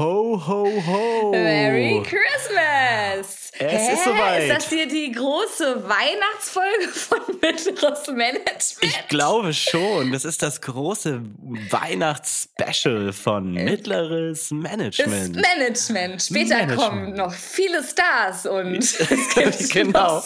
[0.00, 1.30] Ho, ho, ho.
[1.30, 3.50] Merry Christmas.
[3.52, 3.92] Es Hä?
[3.92, 4.44] ist soweit.
[4.44, 8.78] Ist das hier die große Weihnachtsfolge von Mittleres Management?
[8.80, 10.10] Ich glaube schon.
[10.10, 11.20] Das ist das große
[11.68, 15.36] Weihnachtsspecial von Mittleres Management.
[15.36, 16.22] Das Management.
[16.22, 16.80] Später Management.
[16.80, 18.78] kommen noch viele Stars und
[19.70, 20.22] genau.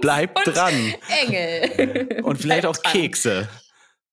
[0.00, 0.94] Bleibt dran.
[1.26, 2.22] Engel.
[2.22, 3.50] Und vielleicht auch Kekse.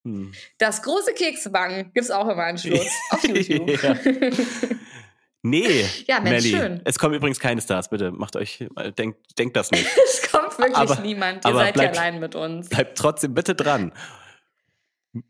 [0.04, 0.34] Hm.
[0.58, 3.80] Das große Keksebacken gibt es auch im Anschluss auf YouTube.
[5.42, 6.50] Nee, ja, Mensch, Melli.
[6.50, 6.80] schön.
[6.84, 8.10] Es kommen übrigens keine Stars, bitte.
[8.10, 8.66] Macht euch,
[8.98, 9.86] denkt, denkt das nicht.
[10.04, 11.44] es kommt wirklich aber, niemand.
[11.44, 12.68] Ihr seid bleibt, ja allein mit uns.
[12.68, 13.92] Bleibt trotzdem bitte dran.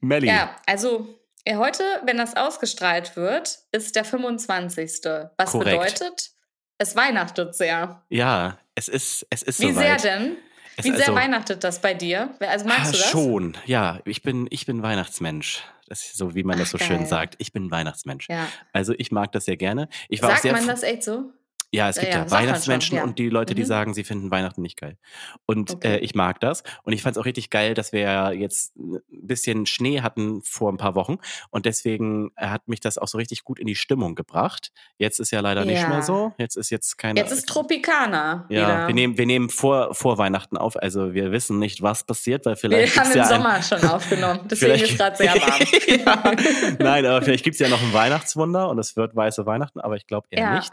[0.01, 0.29] Melli.
[0.29, 1.07] Ja, also
[1.47, 5.05] heute, wenn das ausgestrahlt wird, ist der 25.
[5.37, 5.99] Was Korrekt.
[5.99, 6.31] bedeutet,
[6.79, 8.03] es weihnachtet sehr.
[8.09, 10.01] Ja, es ist, es ist Wie soweit.
[10.01, 10.37] sehr denn?
[10.83, 12.35] Wie sehr also, weihnachtet das bei dir?
[12.41, 13.11] Also magst du das?
[13.11, 14.01] Schon, ja.
[14.05, 15.63] Ich bin, ich bin Weihnachtsmensch.
[15.91, 16.87] So, wie man Ach, das so geil.
[16.87, 17.37] schön sagt.
[17.39, 18.29] Ich bin Weihnachtsmensch.
[18.29, 18.47] Ja.
[18.73, 19.89] Also ich mag das sehr gerne.
[20.09, 21.33] Ich war Sagt sehr man das echt so?
[21.71, 23.05] Ja, es gibt ja, ja Weihnachtsmenschen ja.
[23.05, 23.67] und die Leute, die mhm.
[23.67, 24.97] sagen, sie finden Weihnachten nicht geil.
[25.45, 25.97] Und okay.
[25.97, 26.63] äh, ich mag das.
[26.83, 30.73] Und ich fand es auch richtig geil, dass wir jetzt ein bisschen Schnee hatten vor
[30.73, 31.19] ein paar Wochen.
[31.51, 34.73] Und deswegen hat mich das auch so richtig gut in die Stimmung gebracht.
[34.97, 35.73] Jetzt ist ja leider ja.
[35.73, 36.33] nicht mehr so.
[36.39, 37.21] Jetzt ist jetzt keine.
[37.21, 38.47] Jetzt ist Tropikaner.
[38.49, 38.87] Ja, wieder.
[38.87, 40.77] wir nehmen, wir nehmen vor, vor Weihnachten auf.
[40.77, 42.95] Also wir wissen nicht, was passiert, weil vielleicht.
[42.95, 44.41] Wir haben im ja Sommer ein, schon aufgenommen.
[44.51, 46.37] Deswegen ist gerade sehr warm.
[46.79, 49.97] Nein, aber vielleicht gibt es ja noch ein Weihnachtswunder und es wird weiße Weihnachten, aber
[49.97, 50.73] ich glaube eher nicht.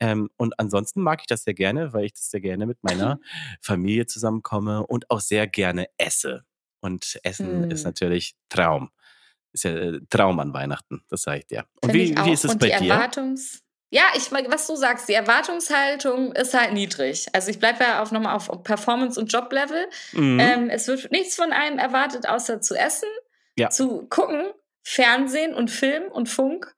[0.00, 3.20] Ähm, und ansonsten mag ich das sehr gerne, weil ich das sehr gerne mit meiner
[3.60, 6.44] Familie zusammenkomme und auch sehr gerne esse.
[6.80, 7.70] Und Essen hm.
[7.70, 8.90] ist natürlich Traum.
[9.52, 11.66] Ist ja äh, Traum an Weihnachten, das sage ich dir.
[11.82, 12.94] Und wie, wie ist es und bei die dir?
[12.94, 17.26] Erwartungs ja, ich was du sagst, die Erwartungshaltung ist halt niedrig.
[17.32, 19.88] Also ich bleibe ja auf nochmal auf Performance- und Joblevel.
[20.12, 20.38] Mhm.
[20.38, 23.08] Ähm, es wird nichts von einem erwartet, außer zu essen,
[23.58, 23.68] ja.
[23.68, 24.46] zu gucken,
[24.84, 26.72] Fernsehen und Film und Funk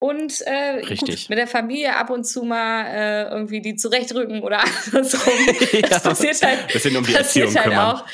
[0.00, 4.62] und äh, gut, mit der Familie ab und zu mal äh, irgendwie die zurechtrücken oder
[4.86, 5.32] andersrum.
[5.88, 8.04] Das ja, passiert halt, bisschen um die passiert halt auch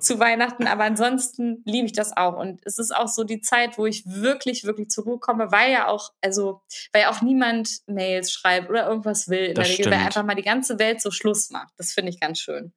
[0.00, 0.66] zu Weihnachten.
[0.66, 2.36] Aber ansonsten liebe ich das auch.
[2.36, 5.72] Und es ist auch so die Zeit, wo ich wirklich, wirklich zur Ruhe komme, weil
[5.72, 9.78] ja auch, also, weil ja auch niemand Mails schreibt oder irgendwas will in das der
[9.78, 11.72] Regel, weil einfach mal die ganze Welt so Schluss macht.
[11.76, 12.72] Das finde ich ganz schön.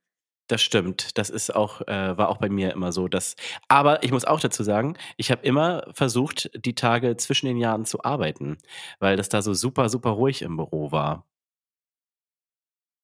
[0.48, 1.18] Das stimmt.
[1.18, 3.08] Das ist auch, äh, war auch bei mir immer so.
[3.10, 3.36] Dass,
[3.68, 7.86] aber ich muss auch dazu sagen, ich habe immer versucht, die Tage zwischen den Jahren
[7.86, 8.58] zu arbeiten,
[9.00, 11.26] weil das da so super, super ruhig im Büro war.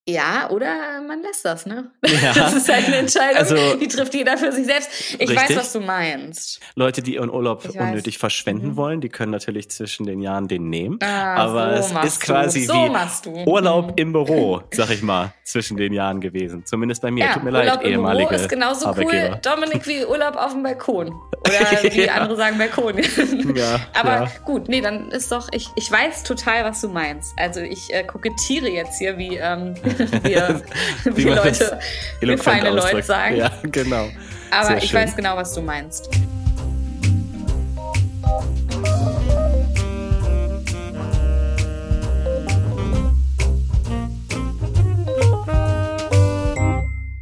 [0.06, 1.92] Ja, oder man lässt das, ne?
[2.24, 2.34] Ja.
[2.34, 4.90] Das ist halt eine Entscheidung, also, die trifft jeder für sich selbst.
[5.14, 5.38] Ich richtig.
[5.38, 6.60] weiß, was du meinst.
[6.76, 8.20] Leute, die ihren Urlaub ich unnötig weiß.
[8.20, 8.76] verschwenden mhm.
[8.76, 11.00] wollen, die können natürlich zwischen den Jahren den nehmen.
[11.02, 13.94] Ah, aber so es ist quasi so wie Urlaub mhm.
[13.96, 16.66] im Büro, sag ich mal, zwischen den Jahren gewesen.
[16.66, 17.26] Zumindest bei mir.
[17.26, 18.30] Ja, Tut mir Urlaub leid, ehemalige.
[18.30, 21.08] Büro ist genauso cool, Dominik, wie Urlaub auf dem Balkon.
[21.48, 22.14] Oder wie ja.
[22.14, 23.02] andere sagen Balkon.
[23.56, 27.34] ja, aber gut, nee, dann ist doch, ich, ich weiß total, was du meinst.
[27.38, 29.76] Also ich äh, kokettiere jetzt hier, wie ähm,
[30.24, 30.62] wir
[31.06, 31.80] wie, wie Leute,
[32.20, 32.70] wie feine.
[32.72, 33.36] Leute sagen.
[33.38, 34.10] Ja, genau.
[34.52, 35.00] Aber Sehr ich schön.
[35.02, 36.10] weiß genau, was du meinst.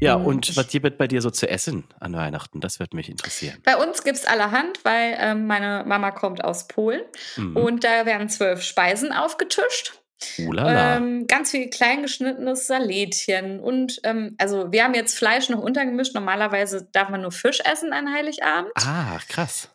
[0.02, 2.60] Ja, und was gibt bei dir so zu essen an Weihnachten?
[2.60, 3.60] Das wird mich interessieren.
[3.64, 7.02] Bei uns gibt es allerhand, weil ähm, meine Mama kommt aus Polen
[7.38, 7.56] mhm.
[7.56, 10.01] und da werden zwölf Speisen aufgetischt.
[10.38, 16.14] Ähm, ganz viel kleingeschnittenes Salätchen und ähm, also wir haben jetzt Fleisch noch untergemischt.
[16.14, 18.72] Normalerweise darf man nur Fisch essen an Heiligabend.
[18.76, 19.70] Ah, krass.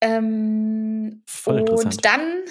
[0.00, 2.42] Ähm, Voll und dann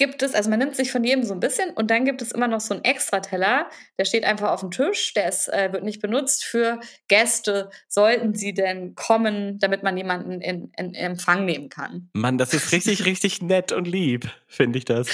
[0.00, 2.32] gibt es, also man nimmt sich von jedem so ein bisschen und dann gibt es
[2.32, 5.84] immer noch so einen Extrateller, der steht einfach auf dem Tisch, der ist, äh, wird
[5.84, 11.44] nicht benutzt für Gäste, sollten sie denn kommen, damit man jemanden in, in, in Empfang
[11.44, 12.08] nehmen kann.
[12.14, 15.06] Mann, das ist richtig, richtig nett und lieb, finde ich das.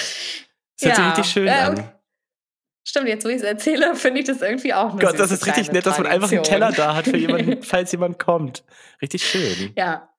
[0.79, 1.93] Das hört ja, sich richtig schön äh, an.
[2.87, 5.45] Stimmt, jetzt wo ich es erzähle, finde ich das irgendwie auch eine Gott, das ist
[5.45, 8.63] richtig nett, dass man einfach einen Teller da hat für jemanden, falls jemand kommt.
[9.01, 9.73] Richtig schön.
[9.75, 10.09] Ja,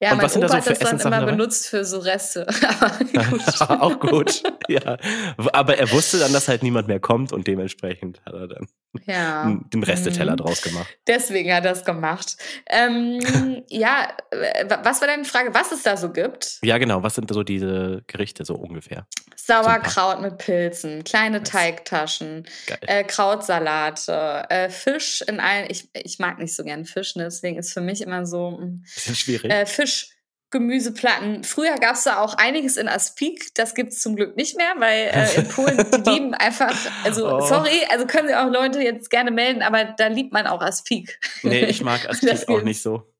[0.00, 1.32] ja, und mein was sind Opa da so für hat das dann immer dabei?
[1.32, 2.46] benutzt für so Reste.
[3.30, 3.70] gut.
[3.70, 4.96] auch gut, ja.
[5.52, 8.68] Aber er wusste dann, dass halt niemand mehr kommt und dementsprechend hat er dann
[9.06, 9.58] ja.
[9.72, 10.36] den Resteteller mhm.
[10.38, 10.88] draus gemacht.
[11.06, 12.36] Deswegen hat er das gemacht.
[12.66, 13.20] Ähm,
[13.68, 14.08] ja,
[14.82, 16.58] was war deine Frage, was es da so gibt?
[16.62, 17.02] Ja, genau.
[17.02, 19.06] Was sind so diese Gerichte so ungefähr?
[19.36, 21.48] Sauerkraut mit Pilzen, kleine nice.
[21.48, 22.46] Teigtaschen,
[22.82, 25.66] äh, Krautsalate, äh, Fisch in allen.
[25.70, 27.24] Ich, ich mag nicht so gern Fisch, ne?
[27.24, 28.58] deswegen ist für mich immer so.
[28.58, 29.50] Hm, Bisschen schwierig.
[29.50, 30.10] Äh, Fisch.
[30.50, 31.44] Gemüseplatten.
[31.44, 33.54] Früher gab es da auch einiges in Aspik.
[33.54, 36.74] Das gibt es zum Glück nicht mehr, weil äh, in Polen, die lieben einfach,
[37.04, 37.46] also Oh.
[37.46, 41.20] sorry, also können sich auch Leute jetzt gerne melden, aber da liebt man auch Aspik.
[41.42, 42.64] Nee, ich mag Aspik auch gibt's.
[42.64, 43.12] nicht so.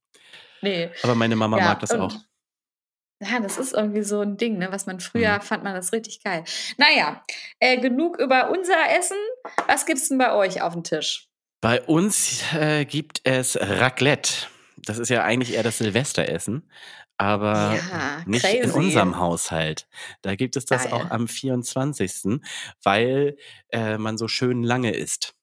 [0.63, 0.89] Nee.
[1.03, 2.15] Aber meine Mama Ja, mag das auch.
[3.23, 4.69] Ja, das ist irgendwie so ein Ding, ne?
[4.71, 5.43] was man früher mhm.
[5.43, 6.45] fand man das richtig geil.
[6.79, 7.23] Naja,
[7.59, 9.19] äh, genug über unser Essen.
[9.67, 11.29] Was gibt es denn bei euch auf dem Tisch?
[11.61, 14.47] Bei uns äh, gibt es Raclette.
[14.89, 16.71] Das ist ja eigentlich eher das Silvesteressen,
[17.19, 18.57] aber ja, nicht crazy.
[18.57, 19.87] in unserem Haushalt.
[20.23, 20.93] Da gibt es das Geil.
[20.95, 22.41] auch am 24.,
[22.83, 23.37] weil
[23.71, 25.35] äh, man so schön lange isst.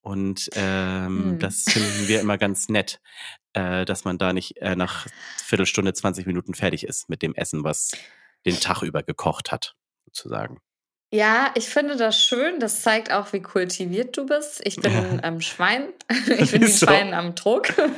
[0.00, 1.38] Und ähm, hm.
[1.38, 3.00] das finden wir immer ganz nett,
[3.52, 5.06] äh, dass man da nicht äh, nach
[5.36, 7.92] Viertelstunde, 20 Minuten fertig ist mit dem Essen, was
[8.44, 9.76] den Tag über gekocht hat,
[10.06, 10.60] sozusagen.
[11.14, 12.58] Ja, ich finde das schön.
[12.58, 14.62] Das zeigt auch, wie kultiviert du bist.
[14.64, 15.18] Ich bin ja.
[15.22, 15.88] ähm, Schwein.
[16.38, 17.76] Ich bin wie Schwein am Druck.
[17.78, 17.94] weil,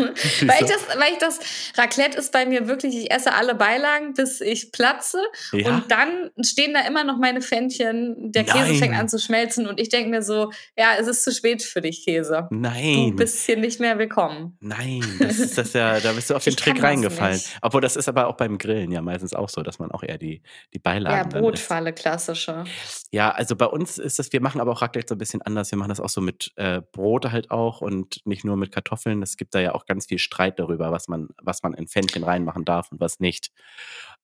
[0.61, 1.39] ich das, weil ich das,
[1.77, 5.19] Raclette ist bei mir wirklich, ich esse alle Beilagen, bis ich platze.
[5.53, 5.69] Ja.
[5.69, 8.33] Und dann stehen da immer noch meine Fännchen.
[8.33, 8.75] Der Käse Nein.
[8.77, 9.69] fängt an zu schmelzen.
[9.69, 12.49] Und ich denke mir so, ja, es ist zu spät für dich, Käse.
[12.51, 13.11] Nein.
[13.11, 14.57] Du bist hier nicht mehr willkommen.
[14.61, 17.41] Nein, das ist das ja, da bist du auf den Trick reingefallen.
[17.63, 20.19] Obwohl, das ist aber auch beim Grillen ja meistens auch so, dass man auch eher
[20.19, 21.31] die, die Beilagen.
[21.31, 22.65] Ja, Brotfalle, klassische.
[23.12, 25.71] Ja, also bei uns ist das, wir machen aber auch Raclette so ein bisschen anders.
[25.71, 29.23] Wir machen das auch so mit äh, Brot halt auch und nicht nur mit Kartoffeln.
[29.23, 32.25] Es gibt da ja auch ganz viel Streit darüber, was man, was man in Pfännchen
[32.25, 33.53] reinmachen darf und was nicht.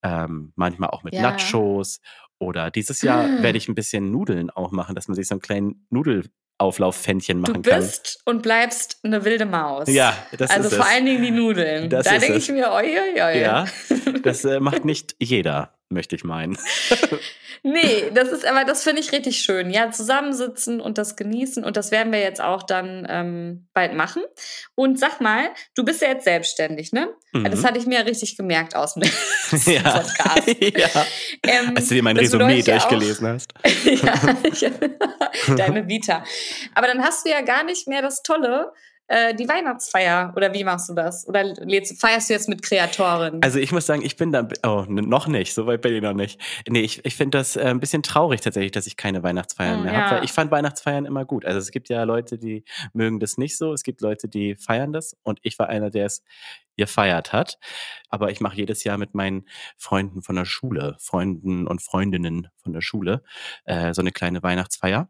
[0.02, 1.22] Ähm, manchmal auch mit ja.
[1.22, 2.00] Nachos.
[2.38, 3.42] Oder dieses Jahr hm.
[3.42, 6.30] werde ich ein bisschen Nudeln auch machen, dass man sich so einen kleinen Nudel
[6.60, 7.62] Auflauffännchen machen kann.
[7.62, 8.34] Du bist kann.
[8.34, 9.88] und bleibst eine wilde Maus.
[9.88, 10.90] Ja, das also ist vor es.
[10.90, 11.88] allen Dingen die Nudeln.
[11.88, 13.40] Das da denke ich mir, oi, oi, oi.
[13.40, 13.64] Ja,
[14.22, 16.56] das äh, macht nicht jeder möchte ich meinen.
[17.62, 19.70] nee, das ist aber, das finde ich richtig schön.
[19.70, 21.64] Ja, zusammensitzen und das genießen.
[21.64, 24.22] Und das werden wir jetzt auch dann ähm, bald machen.
[24.74, 27.08] Und sag mal, du bist ja jetzt selbstständig, ne?
[27.32, 27.50] Mhm.
[27.50, 29.02] Das hatte ich mir ja richtig gemerkt aus dem
[29.66, 29.82] ja.
[29.82, 30.48] Podcast.
[30.60, 31.06] ja.
[31.42, 33.52] Ähm, Als du dir mein Resümee durchgelesen ja hast.
[34.60, 34.70] ja,
[35.56, 36.24] deine Vita.
[36.74, 38.72] Aber dann hast du ja gar nicht mehr das Tolle,
[39.10, 40.32] äh, die Weihnachtsfeier?
[40.36, 41.26] Oder wie machst du das?
[41.26, 41.54] Oder
[41.98, 43.42] feierst du jetzt mit Kreatorin?
[43.42, 46.14] Also ich muss sagen, ich bin da, oh, noch nicht, so weit bin ich noch
[46.14, 46.40] nicht.
[46.68, 49.82] Nee, ich, ich finde das äh, ein bisschen traurig tatsächlich, dass ich keine Weihnachtsfeiern oh,
[49.82, 50.10] mehr ja.
[50.10, 50.24] habe.
[50.24, 51.44] Ich fand Weihnachtsfeiern immer gut.
[51.44, 53.72] Also es gibt ja Leute, die mögen das nicht so.
[53.72, 55.16] Es gibt Leute, die feiern das.
[55.24, 56.22] Und ich war einer, der es
[56.76, 57.58] gefeiert hat.
[58.10, 59.44] Aber ich mache jedes Jahr mit meinen
[59.76, 63.24] Freunden von der Schule, Freunden und Freundinnen von der Schule,
[63.64, 65.08] äh, so eine kleine Weihnachtsfeier.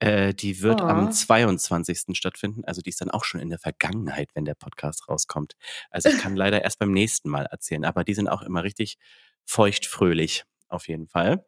[0.00, 0.84] Äh, die wird oh.
[0.84, 2.16] am 22.
[2.16, 2.64] stattfinden.
[2.64, 5.54] Also die ist dann auch schon in der Vergangenheit, wenn der Podcast rauskommt.
[5.90, 8.98] Also ich kann leider erst beim nächsten Mal erzählen, aber die sind auch immer richtig
[9.44, 11.44] feuchtfröhlich, auf jeden Fall.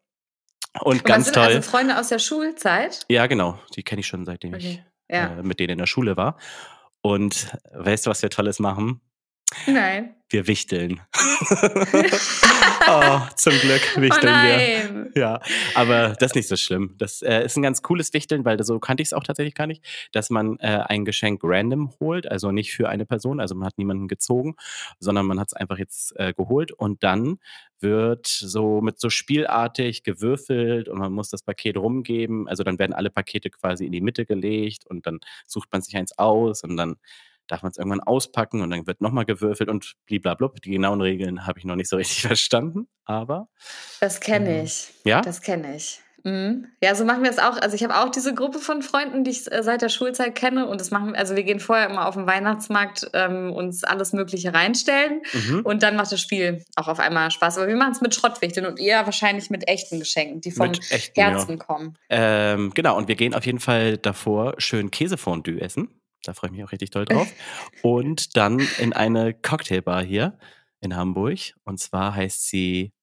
[0.81, 1.43] Und, Und ganz sind toll.
[1.43, 3.05] Also Freunde aus der Schulzeit?
[3.09, 3.59] Ja, genau.
[3.75, 4.83] Die kenne ich schon seitdem okay.
[4.83, 5.39] ich ja.
[5.39, 6.37] äh, mit denen in der Schule war.
[7.01, 9.01] Und weißt du, was wir Tolles machen?
[9.65, 10.15] Nein.
[10.29, 11.01] Wir wichteln.
[12.87, 15.11] oh, zum Glück wichteln oh wir.
[15.15, 15.41] Ja,
[15.73, 16.95] aber das ist nicht so schlimm.
[16.97, 19.67] Das äh, ist ein ganz cooles Wichteln, weil so kannte ich es auch tatsächlich gar
[19.67, 23.67] nicht, dass man äh, ein Geschenk random holt, also nicht für eine Person, also man
[23.67, 24.55] hat niemanden gezogen,
[24.99, 27.39] sondern man hat es einfach jetzt äh, geholt und dann
[27.79, 32.47] wird so mit so spielartig gewürfelt und man muss das Paket rumgeben.
[32.47, 35.95] Also dann werden alle Pakete quasi in die Mitte gelegt und dann sucht man sich
[35.95, 36.95] eins aus und dann
[37.47, 40.61] darf man es irgendwann auspacken und dann wird nochmal gewürfelt und bliblablub.
[40.61, 43.47] Die genauen Regeln habe ich noch nicht so richtig verstanden, aber.
[43.99, 44.93] Das kenne ähm, ich.
[45.03, 45.21] Ja?
[45.21, 46.01] Das kenne ich.
[46.27, 46.67] Mhm.
[46.83, 47.57] Ja, so machen wir es auch.
[47.61, 50.67] Also ich habe auch diese Gruppe von Freunden, die ich äh, seit der Schulzeit kenne
[50.67, 54.53] und das machen, also wir gehen vorher immer auf den Weihnachtsmarkt ähm, uns alles Mögliche
[54.53, 55.61] reinstellen mhm.
[55.61, 57.57] und dann macht das Spiel auch auf einmal Spaß.
[57.57, 61.21] Aber wir machen es mit Schrottwichteln und eher wahrscheinlich mit echten Geschenken, die vom echten,
[61.21, 61.57] Herzen ja.
[61.57, 61.97] kommen.
[62.09, 65.96] Ähm, genau, und wir gehen auf jeden Fall davor schön Käsefondue essen.
[66.27, 67.31] Da freue ich mich auch richtig toll drauf.
[67.81, 70.37] Und dann in eine Cocktailbar hier
[70.81, 71.39] in Hamburg.
[71.63, 72.93] Und zwar heißt sie,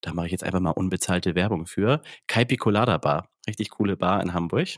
[0.00, 3.30] da mache ich jetzt einfach mal unbezahlte Werbung für, Kai Picolada Bar.
[3.46, 4.68] Richtig coole Bar in Hamburg.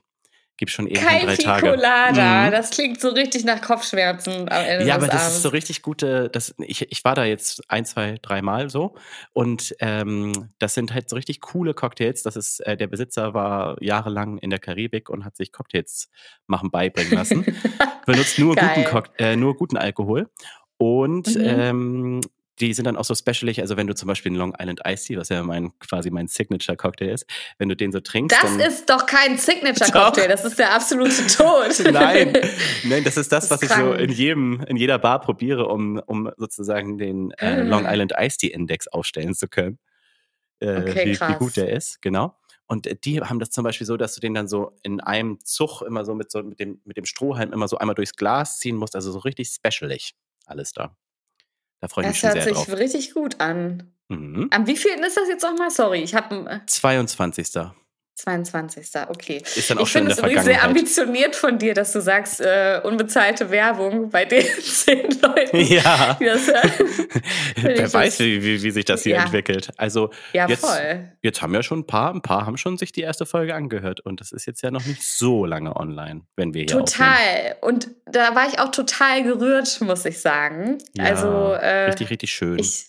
[0.58, 1.76] Gibt schon Kai drei Tage.
[1.76, 2.50] Mhm.
[2.50, 5.36] das klingt so richtig nach Kopfschmerzen am Ende Ja, aber das Abends.
[5.36, 8.94] ist so richtig gute, das, ich, ich war da jetzt ein, zwei, dreimal so
[9.32, 12.22] und ähm, das sind halt so richtig coole Cocktails.
[12.22, 16.08] Das ist, äh, der Besitzer war jahrelang in der Karibik und hat sich Cocktails
[16.46, 17.44] machen beibringen lassen.
[18.06, 20.30] Benutzt nur, guten, äh, nur guten Alkohol
[20.78, 21.44] und mhm.
[21.44, 22.20] ähm,
[22.60, 25.04] die sind dann auch so specialig, also wenn du zum Beispiel einen Long Island Ice
[25.04, 27.26] Tea, was ja mein, quasi mein Signature Cocktail ist,
[27.58, 28.36] wenn du den so trinkst.
[28.42, 31.92] Das ist doch kein Signature Cocktail, das ist der absolute Tod.
[31.92, 32.32] nein,
[32.84, 36.00] nein, das ist das, das was ich so in jedem, in jeder Bar probiere, um,
[36.06, 37.68] um sozusagen den äh, mm.
[37.68, 39.78] Long Island Ice Tea Index aufstellen zu können.
[40.60, 42.36] Äh, okay, wie, wie gut der ist, genau.
[42.66, 45.38] Und äh, die haben das zum Beispiel so, dass du den dann so in einem
[45.44, 48.58] Zug immer so mit so mit dem, mit dem Strohhalm immer so einmal durchs Glas
[48.58, 48.94] ziehen musst.
[48.94, 50.14] Also so richtig specialig
[50.46, 50.96] alles da.
[51.80, 52.66] Da freue ich mich schon sehr drauf.
[52.66, 53.92] Das hört sich richtig gut an.
[54.08, 54.48] Mhm.
[54.52, 55.70] Am wievielten ist das jetzt nochmal?
[55.70, 56.62] Sorry, ich habe...
[56.66, 57.48] 22.
[58.16, 58.88] 22.
[59.08, 59.42] Okay.
[59.56, 62.80] Ist dann auch ich finde es übrigens sehr ambitioniert von dir, dass du sagst, äh,
[62.82, 65.58] unbezahlte Werbung bei den zehn Leuten.
[65.58, 66.16] Ja.
[66.18, 66.68] Das, äh,
[67.56, 69.22] Wer weiß, wie, wie, wie, sich das hier ja.
[69.24, 69.70] entwickelt.
[69.76, 71.12] Also ja, jetzt, voll.
[71.20, 74.00] jetzt haben ja schon ein paar, ein paar haben schon sich die erste Folge angehört
[74.00, 77.06] und das ist jetzt ja noch nicht so lange online, wenn wir hier Total.
[77.06, 77.56] Aufnehmen.
[77.60, 80.78] Und da war ich auch total gerührt, muss ich sagen.
[80.94, 82.58] Ja, also äh, richtig, richtig schön.
[82.58, 82.86] Ich,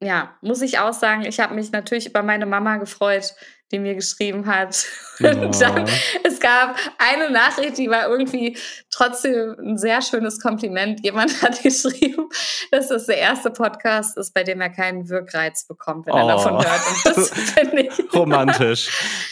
[0.00, 3.34] ja, muss ich auch sagen, ich habe mich natürlich über meine Mama gefreut,
[3.70, 4.84] die mir geschrieben hat.
[5.20, 5.26] Oh.
[5.28, 5.88] Und dann,
[6.24, 8.56] es gab eine Nachricht, die war irgendwie
[8.90, 11.04] trotzdem ein sehr schönes Kompliment.
[11.04, 12.28] Jemand hat geschrieben,
[12.70, 16.18] dass das der erste Podcast ist, bei dem er keinen Wirkreiz bekommt, wenn oh.
[16.18, 16.80] er davon hört.
[16.88, 18.90] Und das finde ich romantisch.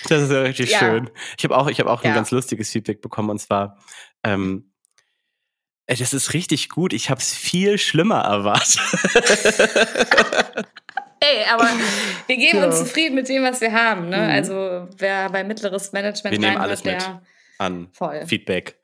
[0.09, 0.79] Das ist ja richtig ja.
[0.79, 1.11] schön.
[1.37, 2.11] Ich habe auch, ich habe auch ja.
[2.11, 3.79] ein ganz lustiges Feedback bekommen und zwar
[4.25, 4.73] ähm,
[5.87, 6.93] das ist richtig gut.
[6.93, 8.79] Ich habe es viel schlimmer erwartet.
[11.21, 11.65] Ey, aber
[12.27, 12.67] wir geben ja.
[12.67, 14.09] uns zufrieden mit dem, was wir haben.
[14.09, 14.19] Ne?
[14.19, 14.31] Mhm.
[14.31, 16.99] Also wer bei mittleres Management wir nehmen alles mit
[17.59, 18.25] an voll.
[18.27, 18.77] Feedback.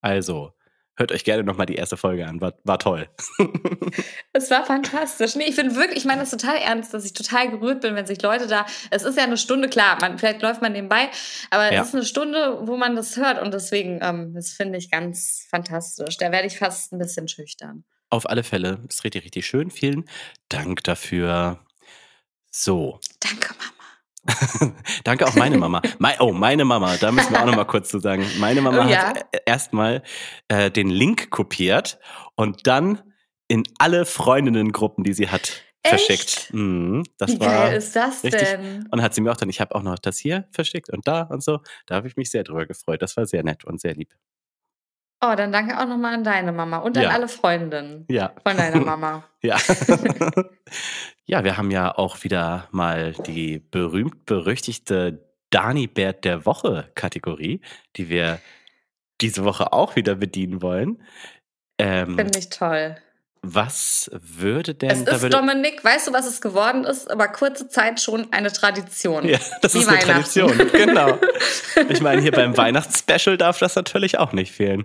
[0.00, 0.52] Also
[0.96, 2.40] hört euch gerne nochmal die erste Folge an.
[2.40, 3.08] War, war toll.
[4.32, 5.34] es war fantastisch.
[5.34, 8.06] Nee, ich finde wirklich, ich meine das total ernst, dass ich total gerührt bin, wenn
[8.06, 8.66] sich Leute da.
[8.90, 11.08] Es ist ja eine Stunde, klar, man, vielleicht läuft man nebenbei,
[11.50, 11.80] aber ja.
[11.80, 15.46] es ist eine Stunde, wo man das hört und deswegen, ähm, das finde ich ganz
[15.48, 16.18] fantastisch.
[16.18, 17.84] Da werde ich fast ein bisschen schüchtern.
[18.10, 18.80] Auf alle Fälle.
[18.88, 19.70] Ist richtig, richtig schön.
[19.70, 20.04] Vielen
[20.48, 21.60] Dank dafür.
[22.50, 22.98] So.
[23.20, 23.80] Danke, Mama.
[25.04, 25.82] Danke auch meine Mama.
[26.18, 28.26] oh, meine Mama, da müssen wir auch noch mal kurz zu sagen.
[28.38, 29.08] Meine Mama oh, ja?
[29.08, 30.02] hat erstmal
[30.48, 31.98] äh, den Link kopiert
[32.34, 33.00] und dann
[33.48, 35.94] in alle Freundinnengruppen, die sie hat, Echt?
[35.94, 36.52] verschickt.
[36.52, 38.42] Mhm, das Wie geil ist das richtig.
[38.42, 38.86] denn?
[38.90, 41.22] Und hat sie mir auch dann, ich habe auch noch das hier verschickt und da
[41.22, 41.60] und so.
[41.86, 43.00] Da habe ich mich sehr drüber gefreut.
[43.02, 44.14] Das war sehr nett und sehr lieb.
[45.22, 47.10] Oh, dann danke auch nochmal an deine Mama und an ja.
[47.10, 48.32] alle Freundinnen ja.
[48.42, 49.24] von deiner Mama.
[49.42, 49.58] ja.
[51.26, 57.60] ja, wir haben ja auch wieder mal die berühmt-berüchtigte Dani-Bert der Woche-Kategorie,
[57.96, 58.40] die wir
[59.20, 61.02] diese Woche auch wieder bedienen wollen.
[61.78, 62.96] Ähm, Finde ich toll.
[63.42, 65.06] Was würde denn.
[65.06, 67.10] Es ist, Dominik, weißt du, was es geworden ist?
[67.10, 69.26] Aber kurze Zeit schon eine Tradition.
[69.26, 71.18] Ja, das ist eine Tradition, genau.
[71.88, 74.84] Ich meine, hier beim Weihnachtsspecial darf das natürlich auch nicht fehlen.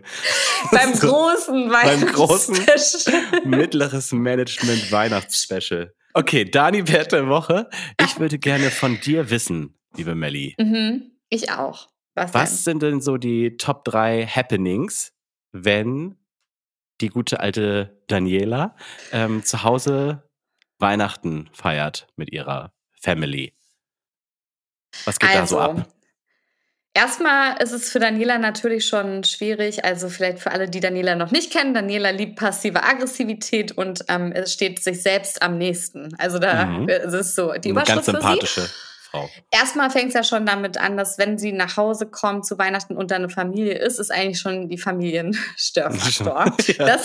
[0.71, 3.23] Beim großen Weihnachtsspecial.
[3.31, 5.93] Beim großen mittleres Management Weihnachtsspecial.
[6.13, 7.69] Okay, Dani Wert der Woche.
[8.01, 10.55] Ich würde gerne von dir wissen, liebe Melli.
[10.57, 11.89] Mhm, ich auch.
[12.13, 15.11] Was, was sind denn so die Top 3 Happenings,
[15.51, 16.15] wenn
[17.01, 18.75] die gute alte Daniela
[19.11, 20.23] ähm, zu Hause
[20.79, 23.53] Weihnachten feiert mit ihrer Family.
[25.05, 25.87] Was geht also, da so also, ab?
[26.93, 31.29] Erstmal ist es für Daniela natürlich schon schwierig, also vielleicht für alle, die Daniela noch
[31.29, 31.73] nicht kennen.
[31.73, 36.15] Daniela liebt passive Aggressivität und ähm, es steht sich selbst am nächsten.
[36.17, 36.87] Also da mhm.
[36.87, 38.61] ist es so die Überschrift Eine ganz sympathische.
[38.61, 38.94] Für sie.
[39.15, 39.29] Frau.
[39.51, 42.97] Erstmal fängt es ja schon damit an, dass wenn sie nach Hause kommt zu Weihnachten
[42.97, 46.55] und eine Familie ist, ist eigentlich schon die Familienstörfaktor.
[46.77, 46.97] ja.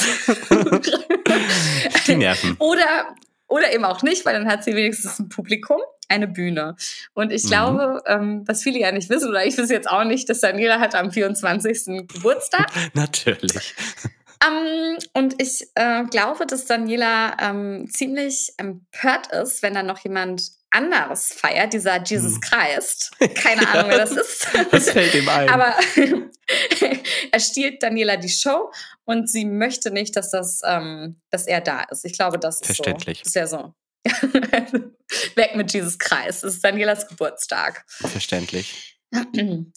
[2.07, 2.57] die Nerven.
[2.59, 3.17] Oder
[3.51, 6.77] oder eben auch nicht, weil dann hat sie wenigstens ein Publikum, eine Bühne.
[7.15, 7.49] Und ich mhm.
[7.49, 10.79] glaube, ähm, was viele ja nicht wissen, oder ich weiß jetzt auch nicht, dass Daniela
[10.79, 12.07] hat am 24.
[12.07, 12.69] Geburtstag.
[12.95, 13.75] Natürlich.
[14.47, 20.53] Um, und ich äh, glaube, dass Daniela ähm, ziemlich empört ist, wenn dann noch jemand
[20.71, 22.41] anderes feiert, dieser Jesus hm.
[22.41, 23.13] Christ.
[23.35, 24.49] Keine ja, Ahnung, wer das ist.
[24.71, 25.49] Das fällt ihm ein.
[25.49, 25.75] Aber
[27.33, 28.71] er stiehlt Daniela die Show
[29.05, 32.05] und sie möchte nicht, dass das, ähm, dass er da ist.
[32.05, 33.19] Ich glaube, das ist Verständlich.
[33.19, 33.29] so.
[33.29, 33.75] Ist ja so.
[35.35, 36.45] Weg mit Jesus Christ.
[36.45, 37.85] Es ist Danielas Geburtstag.
[37.89, 38.99] Verständlich.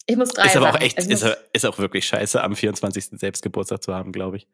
[0.06, 3.20] Ich muss drei Ist aber auch echt, ist, ist auch wirklich scheiße, am 24.
[3.20, 4.48] selbst Geburtstag zu haben, glaube ich.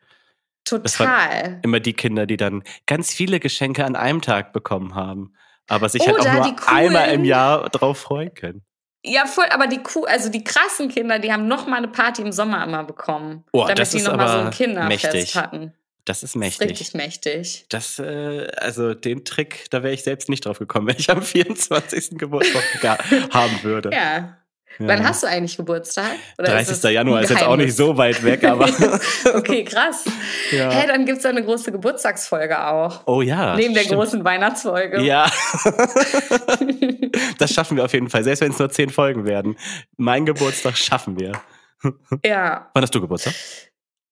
[0.64, 1.60] Total.
[1.64, 5.34] immer die Kinder, die dann ganz viele Geschenke an einem Tag bekommen haben
[5.70, 8.64] aber sich halt auch nur einmal im Jahr drauf freuen können.
[9.06, 12.22] Ja, voll, aber die Kuh, also die krassen Kinder, die haben noch mal eine Party
[12.22, 13.46] im Sommer immer bekommen.
[13.54, 15.36] Oh, damit das die noch mal so ein Kinderfest mächtig.
[15.36, 15.74] hatten.
[16.04, 16.60] Das ist mächtig.
[16.60, 17.66] Das ist richtig mächtig.
[17.70, 21.22] Das, äh, also den Trick, da wäre ich selbst nicht drauf gekommen, wenn ich am
[21.22, 22.18] 24.
[22.18, 22.64] Geburtstag
[23.32, 23.92] haben würde.
[23.94, 24.38] Ja.
[24.80, 24.88] Ja.
[24.88, 26.16] Wann hast du eigentlich Geburtstag?
[26.38, 26.82] Oder 30.
[26.92, 28.66] Januar ist jetzt auch nicht so weit weg, aber.
[29.34, 30.06] okay, krass.
[30.52, 30.72] Ja.
[30.72, 33.02] Hey, dann gibt es ja eine große Geburtstagsfolge auch.
[33.06, 33.58] Oh ja.
[33.58, 35.02] Neben der großen Weihnachtsfolge.
[35.02, 35.30] Ja.
[37.38, 39.58] das schaffen wir auf jeden Fall, selbst wenn es nur zehn Folgen werden.
[39.98, 41.34] Mein Geburtstag schaffen wir.
[42.26, 42.70] Ja.
[42.74, 43.34] Wann hast du Geburtstag?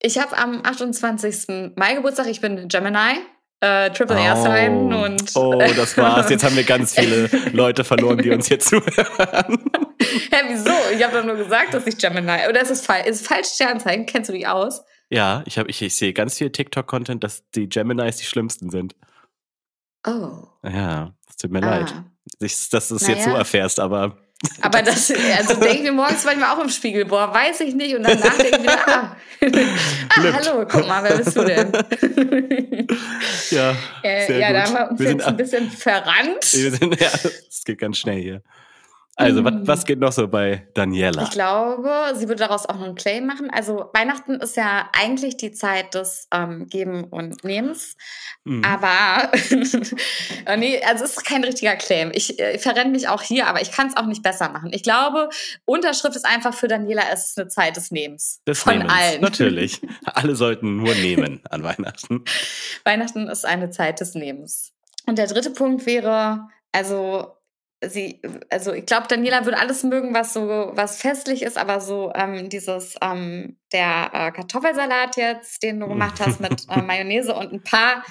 [0.01, 1.73] Ich habe am 28.
[1.75, 2.27] Mai Geburtstag.
[2.27, 3.21] Ich bin Gemini
[3.59, 4.43] äh, Triple oh.
[4.43, 5.35] Sein und.
[5.35, 6.29] Oh, das war's.
[6.29, 9.59] Jetzt haben wir ganz viele Leute verloren, die uns hier zuhören.
[10.31, 10.71] Hä, wieso?
[10.93, 12.47] Ich habe doch nur gesagt, dass ich Gemini.
[12.49, 13.07] Oder ist es falsch?
[13.07, 14.05] Ist es falsch Sternzeichen?
[14.05, 14.83] Kennst du die aus?
[15.09, 18.95] Ja, ich, hab, ich, ich sehe ganz viel TikTok-Content, dass die Geminis die schlimmsten sind.
[20.05, 20.47] Oh.
[20.63, 21.77] Ja, es tut mir ah.
[21.77, 21.93] leid,
[22.39, 23.15] dass du es naja.
[23.15, 24.17] jetzt so erfährst, aber
[24.61, 27.95] Aber das, also denke ich mir morgens manchmal auch im Spiegel, boah, weiß ich nicht.
[27.95, 29.15] Und danach denke ich wieder, ah,
[30.09, 31.71] ah hallo, guck mal, wer bist du denn?
[33.49, 36.53] ja, äh, ja, da haben wir uns jetzt ein bisschen verrannt.
[36.53, 37.09] Wir sind, ja,
[37.49, 38.43] es geht ganz schnell hier.
[39.19, 41.23] Also, was, was geht noch so bei Daniela?
[41.23, 43.49] Ich glaube, sie würde daraus auch noch einen Claim machen.
[43.51, 47.97] Also, Weihnachten ist ja eigentlich die Zeit des ähm, Geben und Nehmens.
[48.43, 48.63] Mhm.
[48.63, 49.31] Aber,
[50.57, 52.11] nee, also es ist kein richtiger Claim.
[52.13, 54.69] Ich äh, verrenne mich auch hier, aber ich kann es auch nicht besser machen.
[54.71, 55.29] Ich glaube,
[55.65, 58.41] Unterschrift ist einfach für Daniela, es ist eine Zeit des Nehmens.
[58.47, 59.21] Des von Nehmens, allen.
[59.21, 59.81] Natürlich.
[60.05, 62.23] Alle sollten nur nehmen an Weihnachten.
[62.83, 64.73] Weihnachten ist eine Zeit des Nehmens.
[65.07, 67.36] Und der dritte Punkt wäre, also
[67.85, 72.11] sie, also ich glaube, Daniela würde alles mögen, was so was festlich ist, aber so
[72.15, 77.53] ähm, dieses ähm, der äh, Kartoffelsalat jetzt, den du gemacht hast mit äh, Mayonnaise und
[77.53, 78.03] ein paar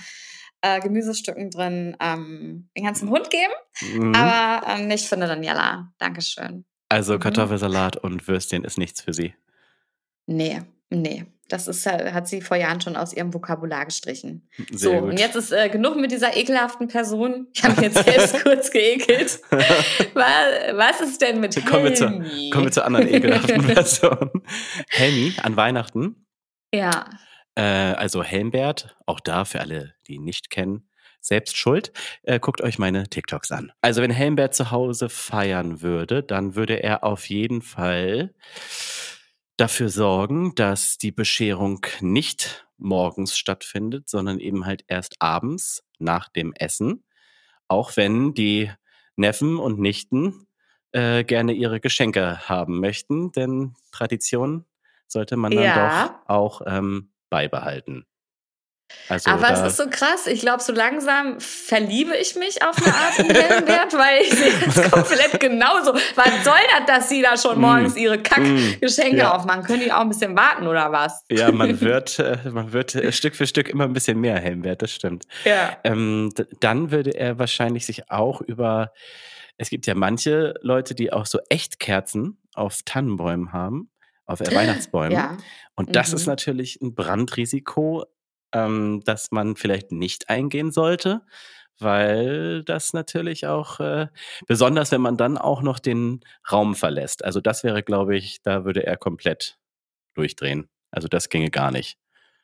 [0.63, 3.53] äh, Gemüsestücken drin, ähm, den ganzen Hund geben.
[3.81, 4.15] Mhm.
[4.15, 5.93] Aber ähm, nicht für eine Daniela.
[5.99, 6.65] Dankeschön.
[6.89, 7.21] Also mhm.
[7.21, 8.11] Kartoffelsalat mhm.
[8.11, 9.35] und Würstchen ist nichts für sie.
[10.27, 11.25] Nee, nee.
[11.49, 14.49] Das ist, hat sie vor Jahren schon aus ihrem Vokabular gestrichen.
[14.73, 15.11] Sehr so, gut.
[15.11, 17.47] und jetzt ist äh, genug mit dieser ekelhaften Person.
[17.55, 19.41] Ich habe mich jetzt selbst kurz geekelt.
[20.15, 22.25] Was, was, ist denn mit kommen Helmi?
[22.25, 24.31] Wir zu, kommen wir zur anderen ekelhaften Person.
[24.88, 26.26] Helmi an Weihnachten.
[26.75, 27.09] Ja.
[27.55, 30.88] Äh, also Helmbert, auch da für alle, die ihn nicht kennen,
[31.21, 31.93] selbst schuld.
[32.23, 33.73] Äh, guckt euch meine TikToks an.
[33.81, 38.35] Also wenn Helmbert zu Hause feiern würde, dann würde er auf jeden Fall
[39.57, 46.53] dafür sorgen, dass die Bescherung nicht morgens stattfindet, sondern eben halt erst abends nach dem
[46.53, 47.05] Essen.
[47.69, 48.71] Auch wenn die
[49.17, 50.47] Neffen und Nichten
[50.93, 54.65] äh, gerne ihre Geschenke haben möchten, denn Tradition
[55.09, 56.09] sollte man dann ja.
[56.09, 58.07] doch auch ähm, beibehalten.
[59.09, 60.26] Also Aber es ist so krass.
[60.26, 64.52] Ich glaube, so langsam verliebe ich mich auf eine Art in Wellenwert, weil ich sehe
[64.66, 65.95] es komplett genauso.
[66.14, 67.61] Was soll das, dass sie da schon mm.
[67.61, 69.35] morgens ihre Kackgeschenke ja.
[69.35, 69.62] aufmachen?
[69.64, 71.25] Können die auch ein bisschen warten oder was?
[71.31, 74.83] Ja, man wird, äh, man wird äh, Stück für Stück immer ein bisschen mehr Helmwert,
[74.83, 75.25] das stimmt.
[75.45, 75.76] Ja.
[75.85, 78.93] Ähm, dann würde er wahrscheinlich sich auch über,
[79.57, 83.90] es gibt ja manche Leute, die auch so Echtkerzen auf Tannenbäumen haben
[84.26, 85.12] auf Weihnachtsbäumen.
[85.12, 85.37] Ja.
[85.76, 86.17] Und das mhm.
[86.17, 88.04] ist natürlich ein Brandrisiko
[88.52, 91.23] ähm, das man vielleicht nicht eingehen sollte,
[91.78, 94.09] weil das natürlich auch, äh,
[94.47, 97.25] besonders wenn man dann auch noch den Raum verlässt.
[97.25, 99.59] Also das wäre, glaube ich, da würde er komplett
[100.15, 100.69] durchdrehen.
[100.91, 101.99] Also das ginge gar nicht.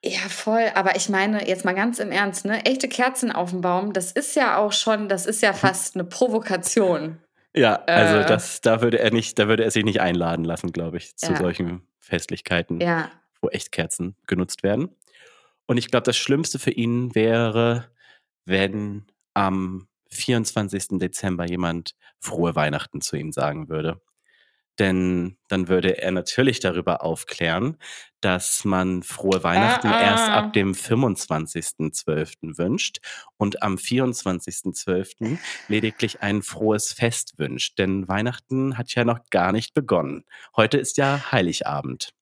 [0.04, 0.70] Ja, voll.
[0.74, 2.64] Aber ich meine, jetzt mal ganz im Ernst, ne?
[2.64, 6.04] Echte Kerzen auf dem Baum, das ist ja auch schon, das ist ja fast eine
[6.04, 7.18] Provokation.
[7.54, 10.72] Ja, also äh, das, da würde er nicht, da würde er sich nicht einladen lassen,
[10.72, 11.36] glaube ich, zu ja.
[11.36, 13.10] solchen Festlichkeiten, ja.
[13.42, 14.88] wo Echtkerzen genutzt werden.
[15.66, 17.90] Und ich glaube, das Schlimmste für ihn wäre,
[18.44, 20.98] wenn am 24.
[20.98, 24.00] Dezember jemand frohe Weihnachten zu ihm sagen würde.
[24.78, 27.76] Denn dann würde er natürlich darüber aufklären,
[28.22, 30.02] dass man frohe Weihnachten ah, ah.
[30.02, 32.56] erst ab dem 25.12.
[32.56, 32.98] wünscht
[33.36, 35.38] und am 24.12.
[35.68, 37.78] lediglich ein frohes Fest wünscht.
[37.78, 40.24] Denn Weihnachten hat ja noch gar nicht begonnen.
[40.56, 42.14] Heute ist ja Heiligabend.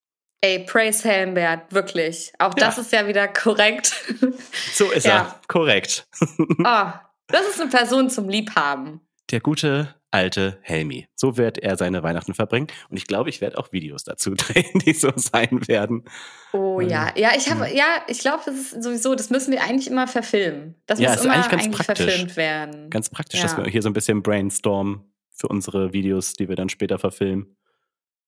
[0.43, 2.33] Ey, praise Helmbert, wirklich.
[2.39, 2.83] Auch das ja.
[2.83, 3.95] ist ja wieder korrekt.
[4.73, 5.19] So ist ja.
[5.19, 6.07] er, korrekt.
[6.39, 6.65] Oh,
[7.27, 9.01] das ist eine Person zum Liebhaben.
[9.31, 11.07] Der gute alte Helmi.
[11.15, 12.69] So wird er seine Weihnachten verbringen.
[12.89, 16.05] Und ich glaube, ich werde auch Videos dazu drehen, die so sein werden.
[16.53, 19.89] Oh ja, ja, ich habe, ja, ich glaube, das ist sowieso, das müssen wir eigentlich
[19.89, 20.77] immer verfilmen.
[20.87, 22.07] Das ja, muss ist immer eigentlich ganz eigentlich praktisch.
[22.07, 22.91] verfilmt werden.
[22.91, 23.47] Ganz praktisch, ja.
[23.47, 27.57] dass wir hier so ein bisschen brainstormen für unsere Videos, die wir dann später verfilmen.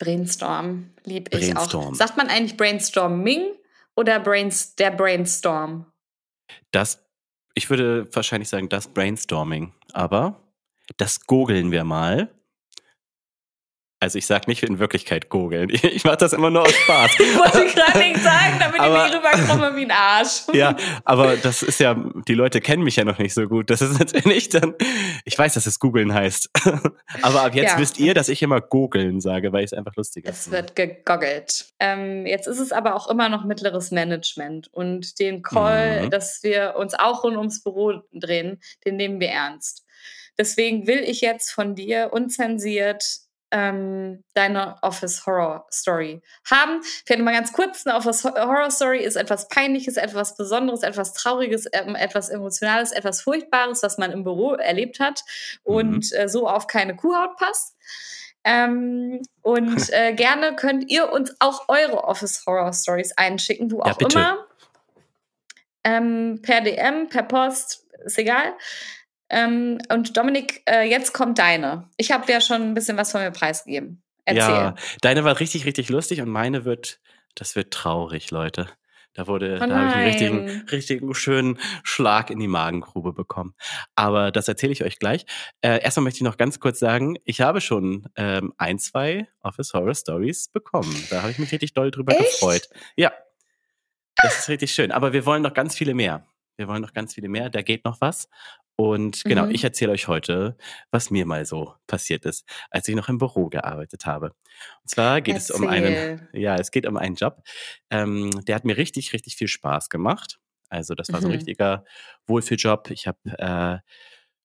[0.03, 1.95] Brainstorm, lieb ich auch.
[1.95, 3.53] Sagt man eigentlich Brainstorming
[3.95, 5.87] oder Brains, der Brainstorm?
[6.73, 6.99] Das,
[7.55, 9.73] ich würde wahrscheinlich sagen, das Brainstorming.
[9.93, 10.41] Aber
[10.97, 12.31] das googeln wir mal.
[14.03, 15.71] Also ich sage nicht in Wirklichkeit googeln.
[15.93, 17.13] Ich mache das immer nur aus Spaß.
[17.21, 20.43] ich wollte gerade nicht sagen, damit aber, ich nicht rüberkomme wie ein Arsch.
[20.53, 21.95] ja, aber das ist ja,
[22.27, 23.71] die Leute kennen mich ja noch nicht so gut.
[23.71, 24.75] Das ist natürlich dann,
[25.25, 26.51] ich weiß, dass es googeln heißt.
[27.23, 27.79] aber ab jetzt ja.
[27.79, 30.37] wisst ihr, dass ich immer googeln sage, weil ich es einfach lustig finde.
[30.37, 31.67] Es wird gegoggelt.
[31.79, 34.69] Ähm, jetzt ist es aber auch immer noch mittleres Management.
[34.73, 36.11] Und den Call, mhm.
[36.11, 39.85] dass wir uns auch rund ums Büro drehen, den nehmen wir ernst.
[40.39, 43.05] Deswegen will ich jetzt von dir unzensiert
[43.53, 46.83] ähm, deine Office Horror Story haben.
[46.83, 51.67] Vielleicht mal ganz kurz, eine Office Horror Story ist etwas Peinliches, etwas Besonderes, etwas Trauriges,
[51.73, 55.23] ähm, etwas Emotionales, etwas Furchtbares, was man im Büro erlebt hat
[55.63, 56.19] und mhm.
[56.19, 57.77] äh, so auf keine Kuhhaut passt.
[58.45, 63.93] Ähm, und äh, gerne könnt ihr uns auch eure Office Horror Stories einschicken, wo ja,
[63.93, 64.19] auch bitte.
[64.19, 64.47] immer.
[65.85, 68.55] Ähm, per DM, per Post, ist egal.
[69.33, 71.89] Ähm, und Dominik, äh, jetzt kommt deine.
[71.97, 74.03] Ich habe ja schon ein bisschen was von mir preisgegeben.
[74.25, 74.43] Erzähl.
[74.43, 77.01] Ja, deine war richtig, richtig lustig und meine wird,
[77.35, 78.69] das wird traurig, Leute.
[79.15, 83.55] Da wurde, oh da habe ich einen richtigen, richtigen schönen Schlag in die Magengrube bekommen.
[83.95, 85.27] Aber das erzähle ich euch gleich.
[85.61, 89.75] Äh, erstmal möchte ich noch ganz kurz sagen, ich habe schon ähm, ein, zwei Office
[89.75, 90.95] Horror Stories bekommen.
[91.11, 92.41] Da habe ich mich richtig doll drüber Echt?
[92.41, 92.69] gefreut.
[92.97, 93.13] Ja.
[94.17, 94.93] Das ist richtig schön.
[94.93, 96.27] Aber wir wollen noch ganz viele mehr.
[96.57, 97.51] Wir wollen noch ganz viele mehr.
[97.51, 98.29] Da geht noch was.
[98.77, 99.53] Und genau, mhm.
[99.53, 100.57] ich erzähle euch heute,
[100.91, 104.29] was mir mal so passiert ist, als ich noch im Büro gearbeitet habe.
[104.83, 105.55] Und zwar geht Erzähl.
[105.55, 107.43] es um einen, ja, es geht um einen Job,
[107.91, 110.39] ähm, der hat mir richtig, richtig viel Spaß gemacht.
[110.69, 111.23] Also das war mhm.
[111.23, 111.37] so ein mhm.
[111.37, 111.85] richtiger
[112.27, 112.91] Wohlfühljob.
[112.91, 113.79] Ich habe äh,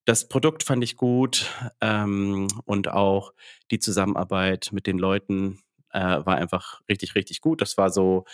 [0.04, 3.34] das Produkt fand ich gut ähm, und auch
[3.72, 5.60] die Zusammenarbeit mit den Leuten
[5.92, 7.62] äh, war einfach richtig, richtig gut.
[7.62, 8.26] Das war so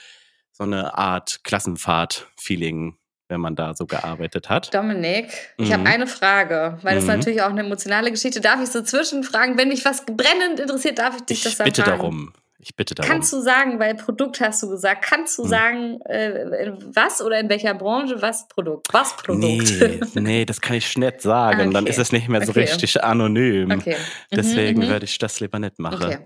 [0.54, 2.98] so eine Art Klassenfahrt-Feeling
[3.34, 4.74] wenn man da so gearbeitet hat.
[4.74, 5.26] Dominik,
[5.58, 5.66] mhm.
[5.66, 7.12] ich habe eine Frage, weil das mhm.
[7.12, 8.40] natürlich auch eine emotionale Geschichte.
[8.40, 11.66] Darf ich so zwischenfragen, wenn mich was brennend interessiert, darf ich dich ich das dann
[11.66, 12.32] bitte darum.
[12.60, 13.12] Ich bitte darum.
[13.12, 15.50] Kannst du sagen, weil Produkt hast du gesagt, kannst du mhm.
[15.50, 18.88] sagen, äh, was oder in welcher Branche was Produkt?
[18.94, 19.74] Was Produkt?
[19.80, 21.60] Nee, nee das kann ich nicht sagen.
[21.60, 21.74] Okay.
[21.74, 22.62] Dann ist es nicht mehr so okay.
[22.62, 23.72] richtig anonym.
[23.72, 23.98] Okay.
[23.98, 24.90] Mhm, Deswegen mhm.
[24.90, 26.06] werde ich das lieber nicht machen.
[26.06, 26.20] Okay.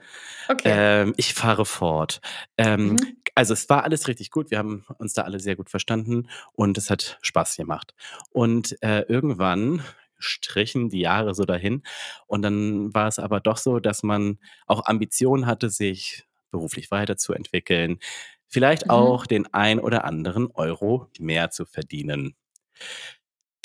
[0.48, 0.72] Okay.
[0.74, 2.22] Ähm, ich fahre fort.
[2.58, 3.18] Ähm, mhm.
[3.36, 4.52] Also es war alles richtig gut.
[4.52, 7.94] Wir haben uns da alle sehr gut verstanden und es hat Spaß gemacht.
[8.32, 9.84] Und äh, irgendwann
[10.20, 11.84] strichen die Jahre so dahin.
[12.26, 18.00] Und dann war es aber doch so, dass man auch Ambitionen hatte, sich beruflich weiterzuentwickeln,
[18.48, 18.92] vielleicht mhm.
[18.92, 22.36] auch den ein oder anderen Euro mehr zu verdienen.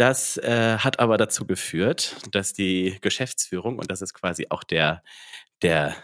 [0.03, 5.05] Das äh, hat aber dazu geführt, dass die Geschäftsführung, und das ist quasi auch der,
[5.63, 5.95] der,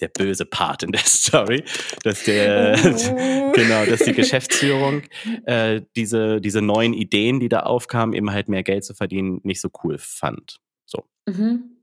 [0.00, 1.64] der böse Part in der Story,
[2.04, 3.50] dass der, oh.
[3.56, 5.02] genau, dass die Geschäftsführung
[5.44, 9.60] äh, diese, diese neuen Ideen, die da aufkamen, eben halt mehr Geld zu verdienen, nicht
[9.60, 10.60] so cool fand.
[10.86, 11.08] So.
[11.26, 11.77] Mhm.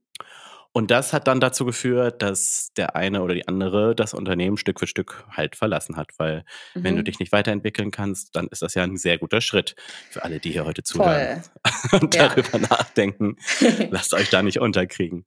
[0.75, 4.81] Und das hat dann dazu geführt, dass der eine oder die andere das Unternehmen Stück
[4.81, 6.09] für Stück halt verlassen hat.
[6.17, 6.83] Weil mhm.
[6.83, 7.05] wenn du mhm.
[7.05, 9.77] dich nicht weiterentwickeln kannst, dann ist das ja ein sehr guter Schritt
[10.09, 11.99] für alle, die hier heute zuhören Voll.
[12.01, 12.27] und ja.
[12.27, 13.37] darüber nachdenken.
[13.89, 15.23] Lasst euch da nicht unterkriegen.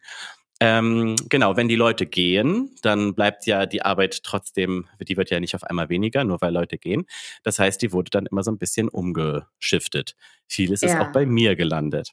[0.61, 5.41] Ähm, genau, wenn die Leute gehen, dann bleibt ja die Arbeit trotzdem, die wird ja
[5.41, 7.07] nicht auf einmal weniger, nur weil Leute gehen.
[7.43, 10.15] Das heißt, die wurde dann immer so ein bisschen umgeschiftet.
[10.47, 10.89] Vieles ja.
[10.89, 12.11] ist auch bei mir gelandet.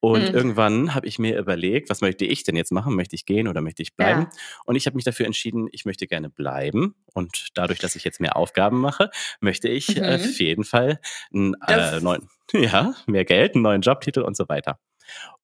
[0.00, 0.34] Und mhm.
[0.34, 2.96] irgendwann habe ich mir überlegt, was möchte ich denn jetzt machen?
[2.96, 4.22] Möchte ich gehen oder möchte ich bleiben?
[4.22, 4.30] Ja.
[4.64, 6.94] Und ich habe mich dafür entschieden, ich möchte gerne bleiben.
[7.12, 9.10] Und dadurch, dass ich jetzt mehr Aufgaben mache,
[9.40, 10.04] möchte ich mhm.
[10.04, 11.00] auf jeden Fall
[11.32, 14.78] einen äh, neuen, ja, mehr Geld, einen neuen Jobtitel und so weiter.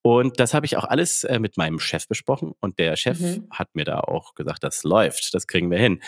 [0.02, 3.48] Und das habe ich auch alles äh, mit meinem Chef besprochen und der Chef mhm.
[3.50, 6.00] hat mir da auch gesagt, das läuft, das kriegen wir hin.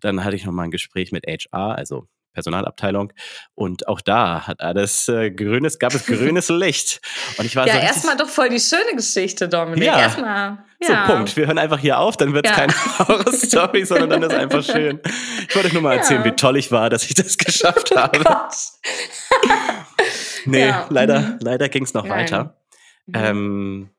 [0.00, 3.14] Dann hatte ich nochmal ein Gespräch mit HR, also Personalabteilung.
[3.54, 7.00] Und auch da hat alles äh, grünes, gab es grünes Licht.
[7.38, 9.84] Und ich war ja, so erstmal doch voll die schöne Geschichte, Dominik.
[9.84, 9.98] Ja.
[9.98, 10.58] Erstmal.
[10.82, 11.06] Ja.
[11.06, 11.34] So, Punkt.
[11.34, 12.56] Wir hören einfach hier auf, dann wird es ja.
[12.58, 15.00] keine Horror-Story, sondern dann ist einfach schön.
[15.48, 16.00] Ich wollte euch nur mal ja.
[16.00, 18.22] erzählen, wie toll ich war, dass ich das geschafft oh habe.
[20.44, 20.86] Nee, ja.
[20.90, 21.38] leider, mhm.
[21.40, 22.18] leider ging es noch Nein.
[22.18, 22.60] weiter.
[23.06, 23.14] Mhm.
[23.14, 23.90] Ähm,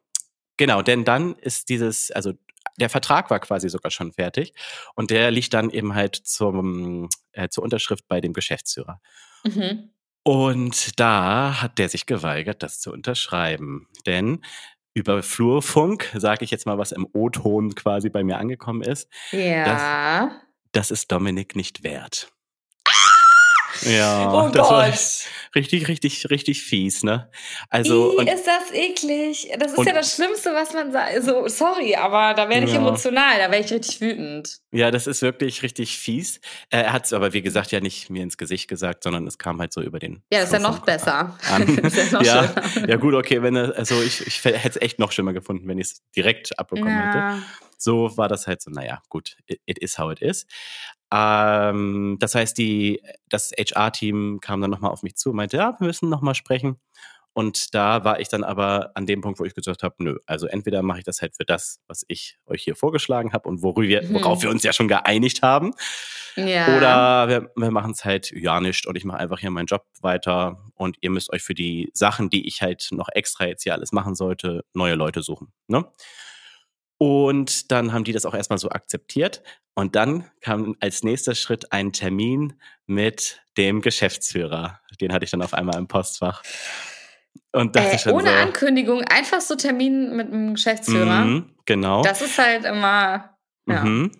[0.57, 2.33] genau, denn dann ist dieses, also
[2.77, 4.53] der Vertrag war quasi sogar schon fertig
[4.95, 9.01] und der liegt dann eben halt zum, äh, zur Unterschrift bei dem Geschäftsführer.
[9.43, 9.89] Mhm.
[10.23, 13.87] Und da hat der sich geweigert, das zu unterschreiben.
[14.05, 14.43] Denn
[14.93, 19.09] über Flurfunk, sage ich jetzt mal, was im O-Ton quasi bei mir angekommen ist.
[19.31, 20.25] Ja.
[20.25, 20.31] Das,
[20.71, 22.31] das ist Dominik nicht wert.
[23.81, 24.71] Ja, oh das Gott.
[24.71, 24.93] war
[25.55, 27.29] richtig, richtig, richtig fies, ne?
[27.69, 28.15] Also.
[28.17, 29.49] Wie ist das eklig?
[29.59, 31.13] Das ist ja das Schlimmste, was man sagt.
[31.13, 32.79] Also, sorry, aber da werde ich ja.
[32.79, 34.59] emotional, da werde ich richtig wütend.
[34.71, 36.37] Ja, das ist wirklich richtig fies.
[36.69, 39.37] Äh, er hat es aber, wie gesagt, ja nicht mir ins Gesicht gesagt, sondern es
[39.37, 40.23] kam halt so über den.
[40.31, 41.37] Ja, das ist ja noch besser.
[41.83, 42.53] ist ja, noch ja,
[42.87, 45.87] ja, gut, okay, wenn also ich, ich hätte es echt noch schlimmer gefunden, wenn ich
[45.87, 47.35] es direkt abbekommen ja.
[47.35, 47.43] hätte
[47.77, 50.45] so war das halt so, naja, gut, it, it is how it is.
[51.13, 55.75] Ähm, das heißt, die, das HR-Team kam dann nochmal auf mich zu und meinte, ja,
[55.79, 56.77] wir müssen nochmal sprechen.
[57.37, 60.47] Und da war ich dann aber an dem Punkt, wo ich gesagt habe, nö, also
[60.47, 64.01] entweder mache ich das halt für das, was ich euch hier vorgeschlagen habe und worüber,
[64.01, 64.15] mhm.
[64.15, 65.75] worauf wir uns ja schon geeinigt haben.
[66.35, 66.75] Ja.
[66.75, 69.85] Oder wir, wir machen es halt ja nicht und ich mache einfach hier meinen Job
[70.01, 73.73] weiter und ihr müsst euch für die Sachen, die ich halt noch extra jetzt hier
[73.73, 75.53] alles machen sollte, neue Leute suchen.
[75.67, 75.85] Ne?
[76.97, 79.43] Und dann haben die das auch erstmal so akzeptiert.
[79.75, 84.79] Und dann kam als nächster Schritt ein Termin mit dem Geschäftsführer.
[84.99, 86.41] Den hatte ich dann auf einmal im Postfach.
[87.51, 91.25] Und das äh, ist schon ohne so, Ankündigung, einfach so Termin mit dem Geschäftsführer.
[91.25, 92.01] Mm, genau.
[92.01, 93.36] Das ist halt immer.
[93.67, 93.83] Ja.
[93.83, 94.11] Mhm.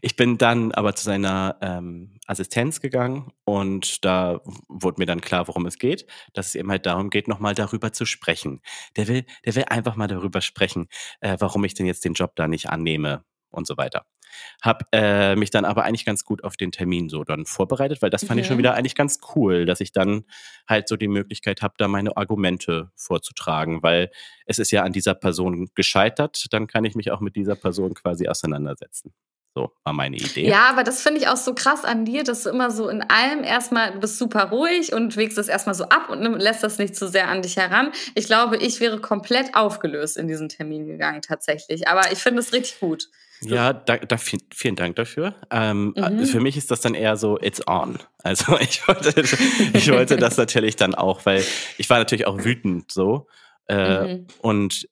[0.00, 5.46] Ich bin dann aber zu seiner ähm, Assistenz gegangen und da wurde mir dann klar,
[5.46, 8.62] worum es geht, dass es eben halt darum geht, nochmal darüber zu sprechen.
[8.96, 10.88] Der will, der will einfach mal darüber sprechen,
[11.20, 14.06] äh, warum ich denn jetzt den Job da nicht annehme und so weiter.
[14.62, 18.10] Hab äh, mich dann aber eigentlich ganz gut auf den Termin so dann vorbereitet, weil
[18.10, 18.40] das fand mhm.
[18.40, 18.58] ich schon mhm.
[18.58, 20.24] wieder eigentlich ganz cool, dass ich dann
[20.68, 24.10] halt so die Möglichkeit habe, da meine Argumente vorzutragen, weil
[24.46, 27.94] es ist ja an dieser Person gescheitert, dann kann ich mich auch mit dieser Person
[27.94, 29.14] quasi auseinandersetzen.
[29.54, 30.48] So war meine Idee.
[30.48, 33.02] Ja, aber das finde ich auch so krass an dir, dass du immer so in
[33.02, 36.78] allem erstmal, du bist super ruhig und wägst das erstmal so ab und lässt das
[36.78, 37.92] nicht zu sehr an dich heran.
[38.16, 41.86] Ich glaube, ich wäre komplett aufgelöst in diesen Termin gegangen tatsächlich.
[41.86, 43.08] Aber ich finde es richtig gut.
[43.42, 45.34] Ja, da, da, vielen Dank dafür.
[45.50, 46.24] Ähm, mhm.
[46.24, 47.98] Für mich ist das dann eher so, it's on.
[48.24, 49.20] Also ich wollte,
[49.72, 51.44] ich wollte das natürlich dann auch, weil
[51.78, 53.28] ich war natürlich auch wütend so.
[53.68, 54.26] Äh, mhm.
[54.40, 54.88] Und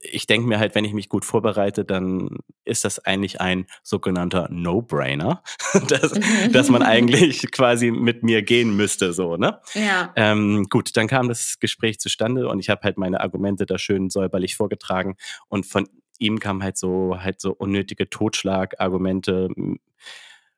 [0.00, 4.48] ich denke mir halt, wenn ich mich gut vorbereite, dann ist das eigentlich ein sogenannter
[4.50, 5.42] No-Brainer,
[5.88, 6.52] dass, mhm.
[6.52, 9.60] dass man eigentlich quasi mit mir gehen müsste, so, ne?
[9.74, 10.12] Ja.
[10.16, 14.10] Ähm, gut, dann kam das Gespräch zustande und ich habe halt meine Argumente da schön
[14.10, 15.16] säuberlich vorgetragen
[15.48, 19.48] und von ihm kam halt so, halt so unnötige Totschlagargumente.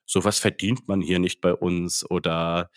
[0.07, 2.71] Sowas verdient man hier nicht bei uns oder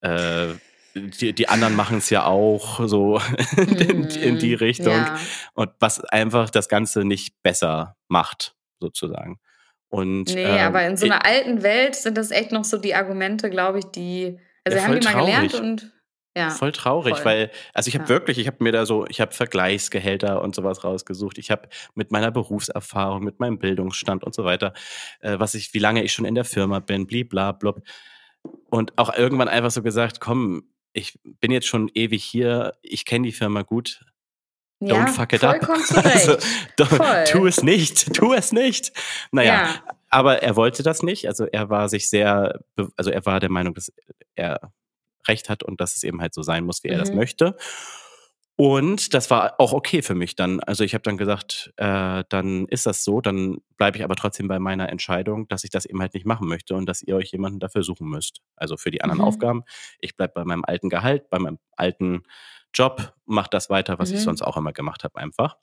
[0.00, 0.54] äh,
[0.94, 3.20] die, die anderen machen es ja auch so
[3.56, 4.94] in, in, die mhm, Richtung.
[4.94, 5.18] Ja.
[5.54, 9.38] Und was einfach das Ganze nicht besser macht, sozusagen.
[9.88, 12.94] Und, nee, ähm, aber in so einer alten Welt sind das echt noch so die
[12.94, 14.38] Argumente, glaube ich, die.
[14.64, 15.92] Also ja, wir haben die mal gelernt und
[16.36, 17.24] ja, voll traurig, voll.
[17.24, 18.08] weil, also ich habe ja.
[18.08, 21.38] wirklich, ich habe mir da so, ich habe Vergleichsgehälter und sowas rausgesucht.
[21.38, 24.72] Ich habe mit meiner Berufserfahrung, mit meinem Bildungsstand und so weiter,
[25.20, 27.82] äh, was ich, wie lange ich schon in der Firma bin, blibla, blub.
[28.70, 33.26] Und auch irgendwann einfach so gesagt, komm, ich bin jetzt schon ewig hier, ich kenne
[33.26, 34.04] die Firma gut.
[34.82, 35.56] Don't ja, fuck it up.
[35.94, 36.36] Also,
[36.78, 38.92] don't, tu es nicht, tu es nicht.
[39.30, 39.82] Naja, ja.
[40.08, 41.26] aber er wollte das nicht.
[41.26, 42.60] Also er war sich sehr,
[42.96, 43.92] also er war der Meinung, dass
[44.34, 44.72] er
[45.28, 46.94] recht hat und dass es eben halt so sein muss, wie mhm.
[46.94, 47.16] er das mhm.
[47.16, 47.56] möchte.
[48.60, 50.60] Und das war auch okay für mich dann.
[50.60, 54.48] Also ich habe dann gesagt, äh, dann ist das so, dann bleibe ich aber trotzdem
[54.48, 57.32] bei meiner Entscheidung, dass ich das eben halt nicht machen möchte und dass ihr euch
[57.32, 58.42] jemanden dafür suchen müsst.
[58.56, 59.28] Also für die anderen mhm.
[59.28, 59.62] Aufgaben.
[59.98, 62.24] Ich bleibe bei meinem alten Gehalt, bei meinem alten
[62.74, 64.16] Job, mache das weiter, was mhm.
[64.16, 65.56] ich sonst auch immer gemacht habe, einfach.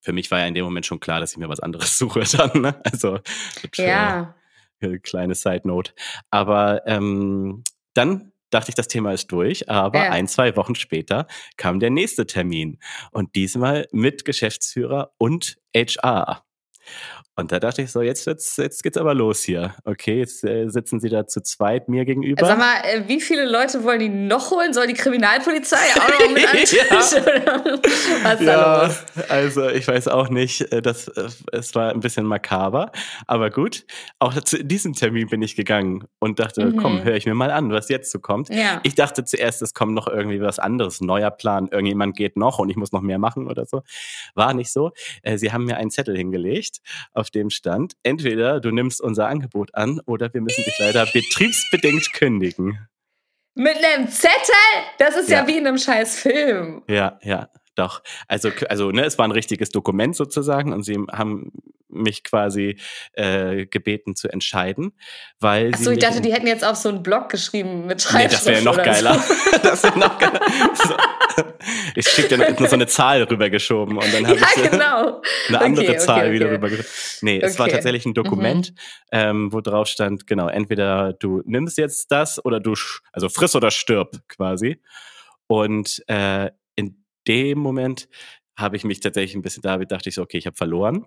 [0.00, 2.24] Für mich war ja in dem Moment schon klar, dass ich mir was anderes suche
[2.24, 2.60] dann.
[2.60, 2.80] Ne?
[2.82, 3.20] Also
[3.76, 4.34] ja.
[4.80, 5.92] Äh, kleine Side Note.
[6.32, 7.62] Aber ähm,
[7.94, 9.68] dann dachte ich, das Thema ist durch.
[9.68, 10.10] Aber ja.
[10.10, 12.78] ein, zwei Wochen später kam der nächste Termin.
[13.10, 16.44] Und diesmal mit Geschäftsführer und HR.
[17.34, 19.74] Und da dachte ich so, jetzt, wird's, jetzt geht's aber los hier.
[19.84, 22.44] Okay, jetzt äh, sitzen sie da zu zweit mir gegenüber.
[22.44, 24.74] Sag mal, äh, wie viele Leute wollen die noch holen?
[24.74, 26.46] Soll die Kriminalpolizei auch noch mit
[28.24, 29.04] an ja, los?
[29.30, 32.92] Also ich weiß auch nicht, äh, das, äh, es war ein bisschen makaber.
[33.26, 33.86] Aber gut,
[34.18, 36.76] auch zu diesem Termin bin ich gegangen und dachte, mhm.
[36.76, 38.50] komm, höre ich mir mal an, was jetzt so kommt.
[38.50, 38.80] Ja.
[38.82, 42.68] Ich dachte zuerst, es kommt noch irgendwie was anderes, neuer Plan, irgendjemand geht noch und
[42.68, 43.80] ich muss noch mehr machen oder so.
[44.34, 44.90] War nicht so.
[45.34, 46.80] Sie haben mir einen Zettel hingelegt,
[47.22, 52.12] auf dem stand, entweder du nimmst unser Angebot an oder wir müssen dich leider betriebsbedingt
[52.12, 52.88] kündigen.
[53.54, 54.54] Mit einem Zettel?
[54.98, 56.82] Das ist ja, ja wie in einem scheiß Film.
[56.88, 57.48] Ja, ja.
[57.74, 61.52] Doch, also, also ne, es war ein richtiges Dokument sozusagen und sie haben
[61.92, 62.78] mich quasi
[63.12, 64.92] äh, gebeten zu entscheiden,
[65.38, 68.46] weil Achso, ich dachte, die hätten jetzt auf so einen Blog geschrieben mit Schreibschrift.
[68.46, 69.14] Nee, das wäre noch geiler.
[69.14, 69.58] So.
[69.62, 70.40] das wäre noch geiler.
[70.74, 70.94] So.
[71.94, 75.22] Ich schicke dir nur so eine Zahl rübergeschoben und dann habe ja, ich genau.
[75.48, 76.54] eine andere okay, Zahl okay, wieder okay.
[76.54, 76.90] rübergeschoben.
[77.22, 78.76] Nee, es war tatsächlich ein Dokument, mhm.
[79.12, 82.74] ähm, wo drauf stand, genau, entweder du nimmst jetzt das oder du,
[83.12, 84.80] also friss oder stirb quasi.
[85.46, 86.50] Und äh,
[87.26, 88.08] dem Moment
[88.56, 91.06] habe ich mich tatsächlich ein bisschen da dachte ich so, okay, ich habe verloren.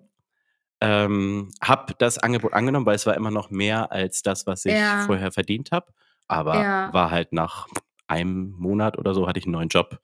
[0.81, 4.73] Ähm, habe das Angebot angenommen, weil es war immer noch mehr als das, was ich
[4.73, 5.03] ja.
[5.05, 5.93] vorher verdient habe.
[6.27, 6.93] Aber ja.
[6.93, 7.67] war halt nach
[8.07, 9.99] einem Monat oder so hatte ich einen neuen Job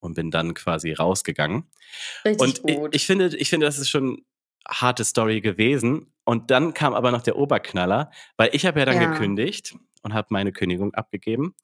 [0.00, 1.64] und bin dann quasi rausgegangen.
[2.24, 2.94] Richtig und gut.
[2.94, 4.24] Ich, ich finde, ich finde, das ist schon
[4.68, 6.12] harte Story gewesen.
[6.24, 9.10] Und dann kam aber noch der Oberknaller, weil ich habe ja dann ja.
[9.10, 11.54] gekündigt und habe meine Kündigung abgegeben.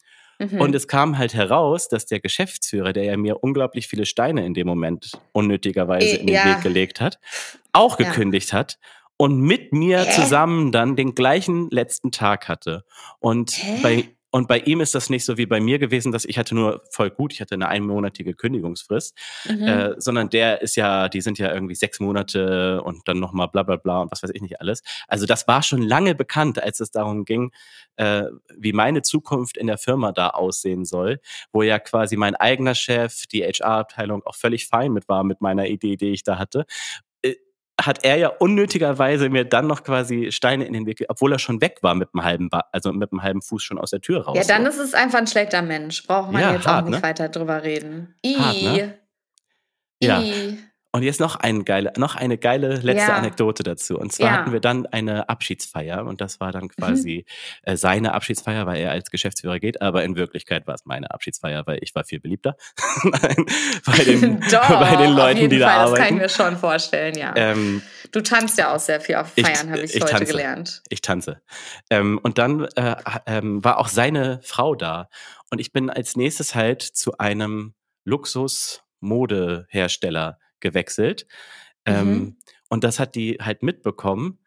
[0.51, 0.61] Mhm.
[0.61, 4.55] Und es kam halt heraus, dass der Geschäftsführer, der ja mir unglaublich viele Steine in
[4.55, 6.45] dem Moment unnötigerweise in den ja.
[6.47, 7.19] Weg gelegt hat,
[7.73, 8.59] auch gekündigt ja.
[8.59, 8.79] hat
[9.17, 10.13] und mit mir Hä?
[10.13, 12.85] zusammen dann den gleichen letzten Tag hatte.
[13.21, 13.79] Und Hä?
[13.83, 16.57] bei und bei ihm ist das nicht so wie bei mir gewesen, dass ich hatte
[16.57, 19.17] nur voll gut, ich hatte eine einmonatige Kündigungsfrist,
[19.49, 19.63] mhm.
[19.63, 23.63] äh, sondern der ist ja, die sind ja irgendwie sechs Monate und dann nochmal bla
[23.63, 24.83] bla bla und was weiß ich nicht alles.
[25.07, 27.53] Also das war schon lange bekannt, als es darum ging,
[27.95, 28.25] äh,
[28.59, 31.21] wie meine Zukunft in der Firma da aussehen soll,
[31.53, 35.69] wo ja quasi mein eigener Chef, die HR-Abteilung auch völlig fein mit war mit meiner
[35.69, 36.67] Idee, die ich da hatte
[37.81, 41.61] hat er ja unnötigerweise mir dann noch quasi Steine in den Weg, obwohl er schon
[41.61, 44.25] weg war mit dem halben, ba also mit dem halben Fuß schon aus der Tür
[44.25, 44.37] raus.
[44.37, 44.71] Ja, dann so.
[44.71, 46.07] ist es einfach ein schlechter Mensch.
[46.07, 47.03] Braucht man ja, jetzt hart, auch nicht ne?
[47.03, 48.15] weiter drüber reden.
[48.25, 48.37] I.
[48.37, 48.99] Hart, ne?
[50.01, 50.21] Ja.
[50.21, 50.59] I.
[50.95, 53.17] Und jetzt noch, ein geile, noch eine geile letzte ja.
[53.17, 53.99] Anekdote dazu.
[53.99, 54.37] Und zwar ja.
[54.37, 57.25] hatten wir dann eine Abschiedsfeier und das war dann quasi
[57.67, 57.77] mhm.
[57.77, 61.81] seine Abschiedsfeier, weil er als Geschäftsführer geht, aber in Wirklichkeit war es meine Abschiedsfeier, weil
[61.83, 62.57] ich war viel beliebter
[63.03, 63.45] Nein,
[63.85, 65.97] bei, den, Doch, bei den Leuten, die da Fall, arbeiten.
[65.97, 67.33] Das kann ich mir schon vorstellen, ja.
[67.35, 70.81] Ähm, du tanzt ja auch sehr viel auf Feiern, habe ich, ich, heute tanze, gelernt.
[70.91, 71.43] Ich tanze.
[71.91, 72.95] Ähm, und dann äh,
[73.27, 75.09] ähm, war auch seine Frau da
[75.51, 81.27] und ich bin als nächstes halt zu einem Luxus-Modehersteller gewechselt.
[81.87, 81.95] Mhm.
[81.95, 82.37] Ähm,
[82.69, 84.39] und das hat die halt mitbekommen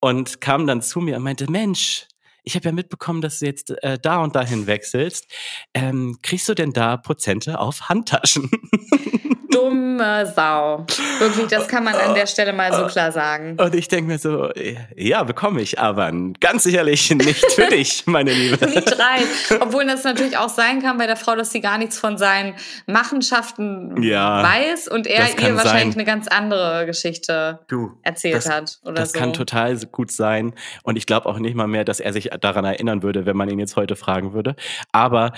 [0.00, 2.06] und kam dann zu mir und meinte, Mensch,
[2.44, 5.26] ich habe ja mitbekommen, dass du jetzt äh, da und dahin wechselst.
[5.74, 8.50] Ähm, kriegst du denn da Prozente auf Handtaschen?
[9.58, 10.86] dumme Sau.
[11.18, 13.56] Wirklich, das kann man an der Stelle mal so klar sagen.
[13.58, 14.50] Und ich denke mir so,
[14.96, 18.64] ja, bekomme ich, aber ganz sicherlich nicht für dich, meine Liebe.
[18.66, 19.24] nicht rein.
[19.60, 22.54] Obwohl das natürlich auch sein kann bei der Frau, dass sie gar nichts von seinen
[22.86, 26.00] Machenschaften ja, weiß und er ihr wahrscheinlich sein.
[26.00, 28.78] eine ganz andere Geschichte du, erzählt das, hat.
[28.84, 29.18] Oder das so.
[29.18, 30.54] kann total gut sein.
[30.82, 33.48] Und ich glaube auch nicht mal mehr, dass er sich daran erinnern würde, wenn man
[33.48, 34.54] ihn jetzt heute fragen würde.
[34.92, 35.32] Aber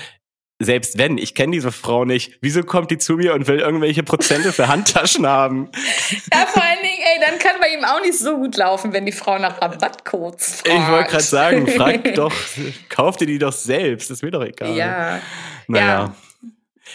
[0.60, 4.02] selbst wenn, ich kenne diese Frau nicht, wieso kommt die zu mir und will irgendwelche
[4.02, 5.70] Prozente für Handtaschen haben?
[6.32, 9.06] Ja, vor allen Dingen, ey, dann kann bei ihm auch nicht so gut laufen, wenn
[9.06, 10.68] die Frau nach Rabattcodes fragt.
[10.68, 12.32] Ich wollte gerade sagen, frag doch,
[12.88, 14.74] kauf dir die doch selbst, ist mir doch egal.
[14.76, 15.20] Ja.
[15.66, 15.86] Naja.
[15.86, 16.14] Ja.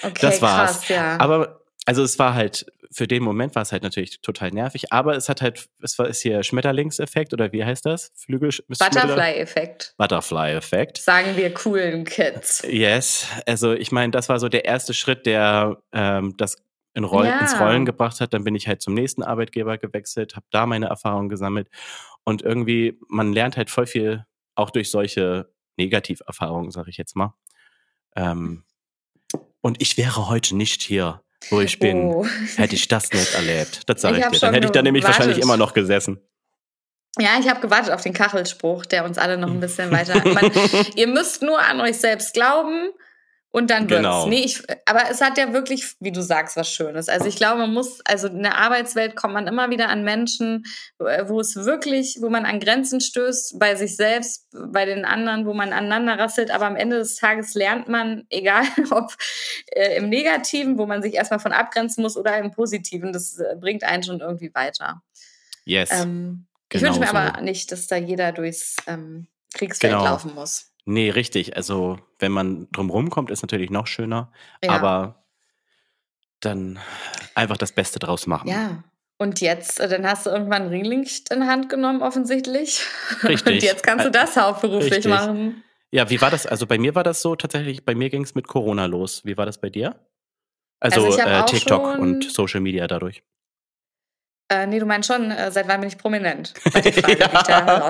[0.04, 0.80] Okay, das war's.
[0.80, 1.18] Krass, ja.
[1.20, 5.18] Aber also es war halt für den Moment war es halt natürlich total nervig, aber
[5.18, 8.14] es hat halt, es war ist hier Schmetterlingseffekt oder wie heißt das?
[8.16, 9.96] Flügel Butterfly-Effekt.
[9.98, 11.00] Butterfly-Effekt.
[11.00, 12.66] Sagen wir coolen Kids.
[12.66, 13.28] Yes.
[13.46, 16.56] Also ich meine, das war so der erste Schritt, der ähm, das
[16.94, 17.40] in Roll ja.
[17.40, 18.34] ins Rollen gebracht hat.
[18.34, 21.68] Dann bin ich halt zum nächsten Arbeitgeber gewechselt, habe da meine Erfahrungen gesammelt
[22.24, 27.34] und irgendwie, man lernt halt voll viel auch durch solche Negativerfahrungen, sage ich jetzt mal.
[28.16, 28.64] Ähm,
[29.60, 32.26] und ich wäre heute nicht hier, wo ich bin, oh.
[32.56, 33.82] hätte ich das nicht erlebt.
[33.88, 34.40] Das sage ich, ich dir.
[34.40, 36.20] Dann hätte ich da nämlich wahrscheinlich immer noch gesessen.
[37.18, 40.22] Ja, ich habe gewartet auf den Kachelspruch, der uns alle noch ein bisschen weiter.
[40.28, 40.52] Man,
[40.96, 42.90] ihr müsst nur an euch selbst glauben
[43.56, 44.02] und dann wird's.
[44.02, 44.28] Genau.
[44.28, 47.08] Nee, ich, aber es hat ja wirklich, wie du sagst, was Schönes.
[47.08, 50.66] Also ich glaube, man muss, also in der Arbeitswelt kommt man immer wieder an Menschen,
[51.00, 55.54] wo es wirklich, wo man an Grenzen stößt, bei sich selbst, bei den anderen, wo
[55.54, 56.52] man aneinander rasselt.
[56.52, 59.16] Aber am Ende des Tages lernt man, egal ob
[59.68, 63.56] äh, im Negativen, wo man sich erstmal von abgrenzen muss, oder im Positiven, das äh,
[63.58, 65.02] bringt einen schon irgendwie weiter.
[65.64, 65.92] Yes.
[65.94, 70.04] Ähm, ich wünsche mir aber nicht, dass da jeder durchs ähm, Kriegsfeld genau.
[70.04, 70.74] laufen muss.
[70.86, 71.58] Nee, richtig.
[71.58, 74.32] Also, wenn man drumherum kommt, ist natürlich noch schöner.
[74.64, 74.72] Ja.
[74.72, 75.26] Aber
[76.40, 76.80] dann
[77.34, 78.48] einfach das Beste draus machen.
[78.48, 78.84] Ja.
[79.18, 82.86] Und jetzt, äh, dann hast du irgendwann Ringlicht in Hand genommen, offensichtlich.
[83.24, 83.56] Richtig.
[83.56, 85.12] Und jetzt kannst du das hauptberuflich Richtig.
[85.12, 85.64] machen.
[85.92, 86.46] Ja, wie war das?
[86.46, 89.24] Also bei mir war das so tatsächlich, bei mir ging es mit Corona los.
[89.24, 89.96] Wie war das bei dir?
[90.82, 93.24] Also, also äh, TikTok und Social Media dadurch.
[94.48, 96.54] Äh, nee, du meinst schon, äh, seit wann bin ich prominent?
[96.74, 97.66] Bei der Frage, ja.
[97.66, 97.90] da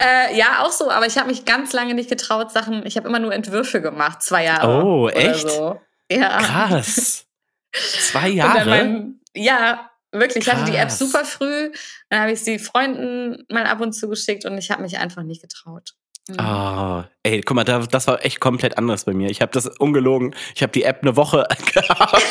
[0.00, 3.08] äh, ja, auch so, aber ich habe mich ganz lange nicht getraut, Sachen, ich habe
[3.08, 4.84] immer nur Entwürfe gemacht, zwei Jahre.
[4.84, 5.48] Oh, echt?
[5.48, 5.80] So.
[6.12, 6.38] Ja.
[6.38, 7.24] Krass.
[7.72, 8.68] Zwei Jahre?
[8.68, 10.44] Mein, ja, wirklich.
[10.44, 10.56] Krass.
[10.56, 11.72] Ich hatte die App super früh,
[12.10, 15.22] dann habe ich sie Freunden mal ab und zu geschickt und ich habe mich einfach
[15.22, 15.94] nicht getraut.
[16.38, 19.30] Oh, ey, guck mal, das war echt komplett anders bei mir.
[19.30, 20.34] Ich habe das ungelogen.
[20.54, 22.22] Ich habe die App eine Woche gehabt.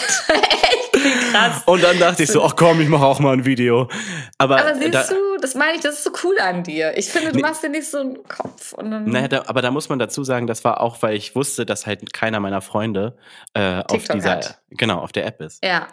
[1.37, 1.63] Krass.
[1.65, 3.89] Und dann dachte ich so, ach komm, ich mache auch mal ein Video.
[4.37, 6.97] Aber, aber siehst da, du, das meine ich, das ist so cool an dir.
[6.97, 8.73] Ich finde, du nee, machst dir nicht so einen Kopf.
[8.73, 11.35] Und dann naja, da, aber da muss man dazu sagen, das war auch, weil ich
[11.35, 13.17] wusste, dass halt keiner meiner Freunde
[13.53, 14.61] äh, auf dieser, hat.
[14.69, 15.63] genau, auf der App ist.
[15.63, 15.87] Ja.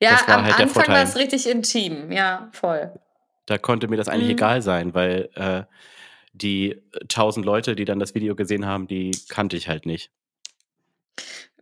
[0.00, 2.12] Ja, am halt Anfang war es richtig intim.
[2.12, 2.92] Ja, voll.
[3.46, 4.38] Da konnte mir das eigentlich mhm.
[4.38, 5.62] egal sein, weil äh,
[6.32, 10.10] die tausend Leute, die dann das Video gesehen haben, die kannte ich halt nicht.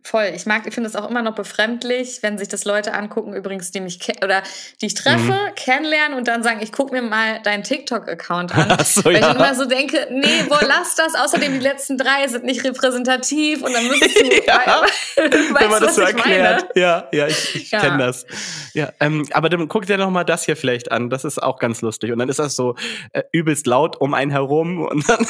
[0.05, 0.33] Voll.
[0.35, 3.71] Ich mag, ich finde es auch immer noch befremdlich, wenn sich das Leute angucken, übrigens,
[3.71, 4.43] die mich oder
[4.81, 5.55] die ich treffe, mhm.
[5.55, 8.77] kennenlernen und dann sagen, ich gucke mir mal deinen TikTok-Account an.
[8.85, 9.29] so, weil ja.
[9.29, 11.15] ich immer so denke, nee, boah, lass das.
[11.15, 14.81] Außerdem die letzten drei sind nicht repräsentativ und dann müsstest du, ja.
[14.81, 16.65] weißt, wenn man das so erklärt.
[16.75, 17.79] Ja, ja, ich, ich ja.
[17.79, 18.25] kenne das.
[18.73, 21.09] Ja, ähm, aber dann guck dir noch mal das hier vielleicht an.
[21.11, 22.11] Das ist auch ganz lustig.
[22.11, 22.75] Und dann ist das so
[23.13, 25.25] äh, übelst laut um einen herum und dann,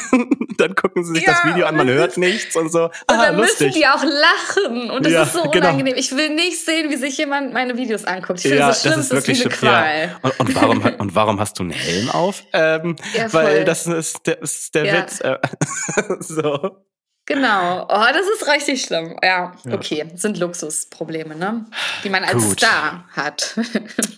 [0.57, 2.85] dann gucken sie sich ja, das Video an, man hört nichts und so.
[2.85, 3.67] Und ah, dann lustig.
[3.67, 5.67] müssen die auch lachen lachen und das ja, ist so genau.
[5.67, 5.93] unangenehm.
[5.93, 5.97] Genau.
[5.97, 8.39] Ich will nicht sehen, wie sich jemand meine Videos anguckt.
[8.39, 10.09] Ich finde, ja, das das ist, wirklich ist Qual.
[10.09, 10.19] Ja.
[10.21, 12.43] Und, und, warum, und warum hast du einen Helm auf?
[12.53, 15.19] Ähm, ja, weil das ist der, ist der Witz.
[15.21, 15.37] Äh,
[16.19, 16.77] so.
[17.25, 17.83] Genau.
[17.83, 19.15] Oh, das ist richtig schlimm.
[19.23, 19.73] Ja, ja.
[19.73, 20.05] okay.
[20.11, 21.65] Das sind Luxusprobleme, ne?
[22.03, 22.59] Die man als Gut.
[22.59, 23.57] Star hat.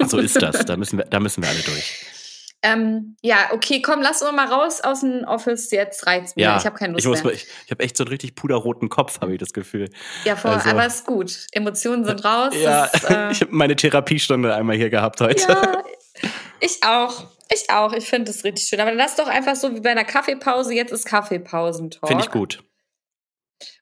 [0.08, 0.56] so ist das.
[0.66, 2.06] Da müssen wir, da müssen wir alle durch.
[2.66, 5.70] Ähm, ja, okay, komm, lass uns mal raus aus dem Office.
[5.70, 6.44] Jetzt reizt mir.
[6.44, 7.34] Ja, ich habe keine Lust ich mehr.
[7.34, 9.90] ich, ich habe echt so einen richtig puderroten Kopf, habe ich das Gefühl.
[10.24, 11.46] Ja, voll, also, aber ist gut.
[11.52, 12.54] Emotionen sind raus.
[12.60, 15.52] Ja, ist, äh, ich habe meine Therapiestunde einmal hier gehabt heute.
[15.52, 15.84] Ja,
[16.60, 17.28] ich auch.
[17.54, 17.94] Ich auch.
[17.94, 18.80] Ich finde das richtig schön.
[18.80, 20.74] Aber dann lass doch einfach so wie bei einer Kaffeepause.
[20.74, 22.08] Jetzt ist Kaffeepausentalk.
[22.08, 22.64] Finde ich gut.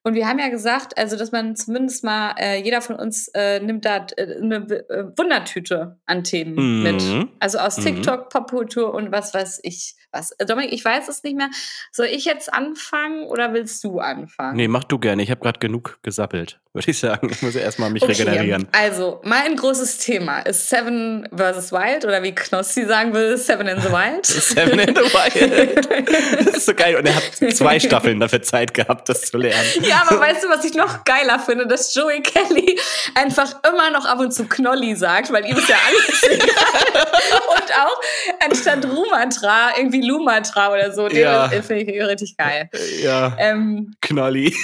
[0.04, 3.60] Und wir haben ja gesagt, also dass man zumindest mal, äh, jeder von uns äh,
[3.60, 6.84] nimmt da äh, eine äh, Wundertüte an Themen mhm.
[6.84, 7.30] mit.
[7.40, 7.84] Also aus mhm.
[7.84, 10.32] TikTok, Popkultur und was weiß ich was.
[10.32, 11.50] Äh, Dominik, ich weiß es nicht mehr.
[11.92, 14.56] Soll ich jetzt anfangen oder willst du anfangen?
[14.56, 15.24] Nee, mach du gerne.
[15.24, 17.30] Ich habe gerade genug gesappelt, würde ich sagen.
[17.32, 18.14] Ich muss ja erstmal mich okay.
[18.14, 18.68] regenerieren.
[18.72, 21.72] Also, mein großes Thema ist Seven vs.
[21.72, 24.26] Wild oder wie Knossi sagen will, Seven in the Wild.
[24.26, 26.46] Seven in the Wild.
[26.48, 26.96] das ist so geil.
[26.96, 29.68] Und er hat zwei Staffeln dafür Zeit gehabt, das zu lernen.
[29.82, 31.68] Ja, aber weißt du, was ich noch geiler finde?
[31.68, 32.80] Dass Joey Kelly
[33.16, 37.08] einfach immer noch ab und zu Knolli sagt, weil ihm ist ja alles egal.
[37.56, 38.02] und auch
[38.46, 41.08] anstatt Rumatra irgendwie Lumatra oder so.
[41.08, 41.48] Ja.
[41.48, 42.70] Den finde ich richtig geil.
[43.02, 43.36] Ja.
[43.40, 44.56] Ähm, Knolli.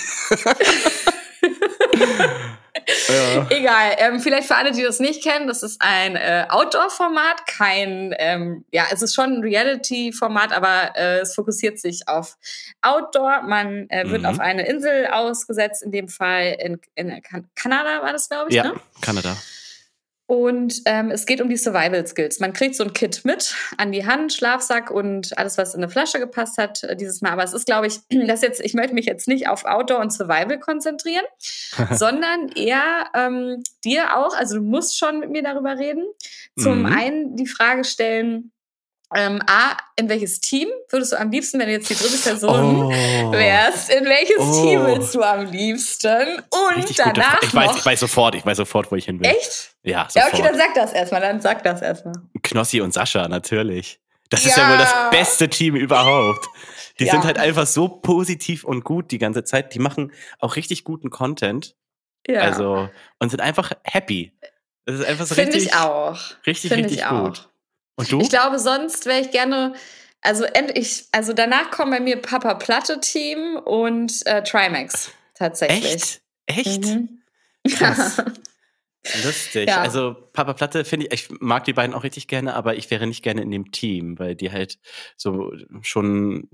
[3.07, 3.47] Ja.
[3.49, 3.95] Egal.
[3.97, 8.65] Ähm, vielleicht für alle, die das nicht kennen, das ist ein äh, Outdoor-Format, kein, ähm,
[8.71, 12.37] ja, es ist schon ein Reality-Format, aber äh, es fokussiert sich auf
[12.81, 13.43] Outdoor.
[13.43, 14.27] Man äh, wird mhm.
[14.27, 18.55] auf eine Insel ausgesetzt, in dem Fall in, in kan Kanada war das, glaube ich.
[18.55, 18.73] Ja, ne?
[19.01, 19.35] Kanada.
[20.29, 22.39] Und ähm, es geht um die Survival Skills.
[22.39, 25.91] Man kriegt so ein Kit mit an die Hand, Schlafsack und alles, was in eine
[25.91, 27.31] Flasche gepasst hat äh, dieses Mal.
[27.31, 30.13] Aber es ist, glaube ich, das jetzt, ich möchte mich jetzt nicht auf Outdoor und
[30.13, 31.25] Survival konzentrieren,
[31.91, 36.05] sondern eher ähm, dir auch, also du musst schon mit mir darüber reden.
[36.55, 36.85] Zum mhm.
[36.85, 38.51] einen die Frage stellen,
[39.15, 42.83] ähm, A, in welches Team würdest du am liebsten, wenn du jetzt die dritte Person
[42.83, 43.31] oh.
[43.31, 44.63] wärst, in welches oh.
[44.63, 46.43] Team willst du am liebsten?
[46.49, 47.41] Und Richtig danach.
[47.41, 49.27] Ich weiß, ich weiß sofort, ich weiß sofort, wo ich hin will.
[49.27, 49.75] Echt?
[49.83, 50.33] Ja, sofort.
[50.33, 52.15] Ja, okay, dann sag das erstmal, dann sag das erstmal.
[52.43, 53.99] Knossi und Sascha, natürlich.
[54.29, 54.51] Das ja.
[54.51, 56.47] ist ja wohl das beste Team überhaupt.
[56.99, 57.13] Die ja.
[57.13, 59.73] sind halt einfach so positiv und gut die ganze Zeit.
[59.73, 61.75] Die machen auch richtig guten Content.
[62.27, 62.41] Ja.
[62.41, 62.89] Also,
[63.19, 64.33] und sind einfach happy.
[64.85, 66.19] Das ist einfach so Finde ich auch.
[66.45, 67.39] Richtig, Find richtig gut.
[67.39, 67.48] Auch.
[67.99, 68.21] Und du?
[68.21, 69.73] Ich glaube, sonst wäre ich gerne.
[70.21, 75.93] Also, ich, also danach kommen bei mir Papa Platte Team und äh, Trimax tatsächlich.
[75.93, 76.21] Echt?
[76.45, 76.85] Echt?
[76.85, 77.21] Mhm.
[77.69, 78.23] Krass.
[79.23, 79.67] Lustig.
[79.67, 79.81] Ja.
[79.81, 83.05] Also Papa Platte finde ich, ich mag die beiden auch richtig gerne, aber ich wäre
[83.05, 84.79] nicht gerne in dem Team, weil die halt
[85.17, 86.49] so schon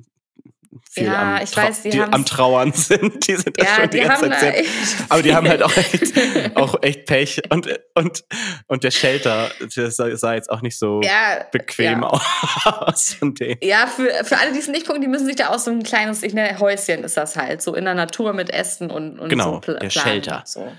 [0.90, 3.28] viel ja, am, ich weiß, die, die am Trauern sind.
[3.28, 4.66] Die sind ja, schon die, die ganze Zeit.
[5.10, 6.14] Aber die haben halt auch echt,
[6.56, 7.42] auch echt Pech.
[7.50, 8.24] Und, und,
[8.68, 12.10] und der Shelter, das sah jetzt auch nicht so ja, bequem ja.
[12.10, 13.58] aus von denen.
[13.62, 15.84] Ja, für, für alle, die es nicht gucken, die müssen sich da auch so ein
[15.84, 19.30] kleines, ich nenne Häuschen ist das halt, so in der Natur mit Ästen und, und
[19.30, 20.44] genau, so der Shelter.
[20.46, 20.72] So.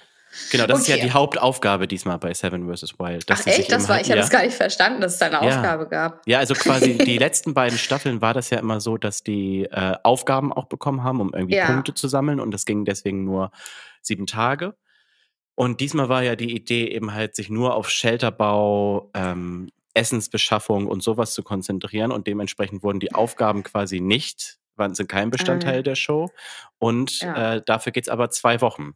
[0.51, 0.93] Genau, das okay.
[0.93, 2.99] ist ja die Hauptaufgabe diesmal bei Seven vs.
[2.99, 3.25] Wild.
[3.29, 3.71] Ach echt?
[3.71, 5.57] Das war, ich habe das gar nicht verstanden, dass es da eine ja.
[5.57, 6.23] Aufgabe gab.
[6.27, 9.95] Ja, also quasi die letzten beiden Staffeln war das ja immer so, dass die äh,
[10.03, 11.67] Aufgaben auch bekommen haben, um irgendwie ja.
[11.67, 13.51] Punkte zu sammeln und das ging deswegen nur
[14.03, 14.75] sieben Tage.
[15.55, 21.03] Und diesmal war ja die Idee eben halt, sich nur auf Shelterbau, ähm, Essensbeschaffung und
[21.03, 25.83] sowas zu konzentrieren und dementsprechend wurden die Aufgaben quasi nicht, waren, sind kein Bestandteil ah.
[25.83, 26.31] der Show
[26.79, 28.93] und äh, dafür geht's aber zwei Wochen.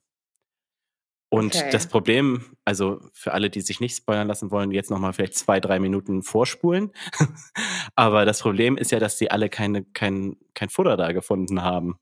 [1.33, 1.71] Und okay.
[1.71, 5.61] das Problem, also für alle, die sich nicht spoilern lassen wollen, jetzt nochmal vielleicht zwei,
[5.61, 6.91] drei Minuten vorspulen.
[7.95, 12.01] Aber das Problem ist ja, dass sie alle keine, kein, kein Futter da gefunden haben.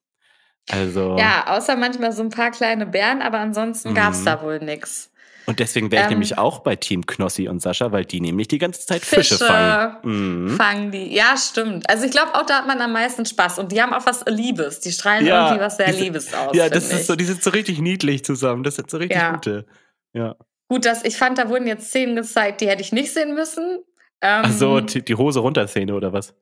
[0.70, 1.16] Also.
[1.18, 4.42] Ja, außer manchmal so ein paar kleine Bären, aber ansonsten gab es da mhm.
[4.42, 5.10] wohl nichts.
[5.48, 8.48] Und deswegen wäre ich ähm, nämlich auch bei Team Knossi und Sascha, weil die nämlich
[8.48, 9.96] die ganze Zeit Fische, Fische fangen.
[10.02, 10.56] Mhm.
[10.58, 11.14] Fangen die.
[11.14, 11.88] Ja, stimmt.
[11.88, 13.58] Also ich glaube auch, da hat man am meisten Spaß.
[13.58, 14.80] Und die haben auch was Liebes.
[14.80, 16.54] Die strahlen ja, irgendwie was sehr diese, Liebes aus.
[16.54, 18.62] Ja, das ist so, die sind so richtig niedlich zusammen.
[18.62, 19.32] Das sind so richtig ja.
[19.32, 19.64] gute.
[20.12, 20.36] Ja.
[20.68, 23.78] Gut, dass ich fand, da wurden jetzt Szenen gezeigt, die hätte ich nicht sehen müssen.
[24.20, 26.34] Ähm, Ach so, die, die Hose runter-Szene oder was?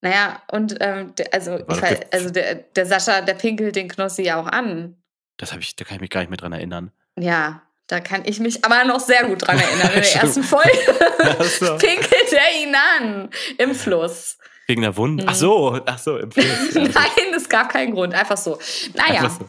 [0.00, 4.40] Naja, und ähm, der, also, ich also der, der Sascha, der pinkelt den Knossi ja
[4.40, 4.96] auch an.
[5.36, 6.90] Das habe ich, da kann ich mich gar nicht mehr dran erinnern.
[7.16, 9.88] Ja, da kann ich mich aber noch sehr gut dran erinnern.
[9.94, 10.68] In der ersten Folge
[11.78, 14.38] pinkelt er ihn an im Fluss.
[14.66, 15.24] Wegen der Wunde?
[15.26, 16.74] Ach so, ach so, im Fluss.
[16.74, 18.14] Nein, es gab keinen Grund.
[18.14, 18.58] Einfach so.
[18.94, 19.22] Naja.
[19.22, 19.48] Einfach so.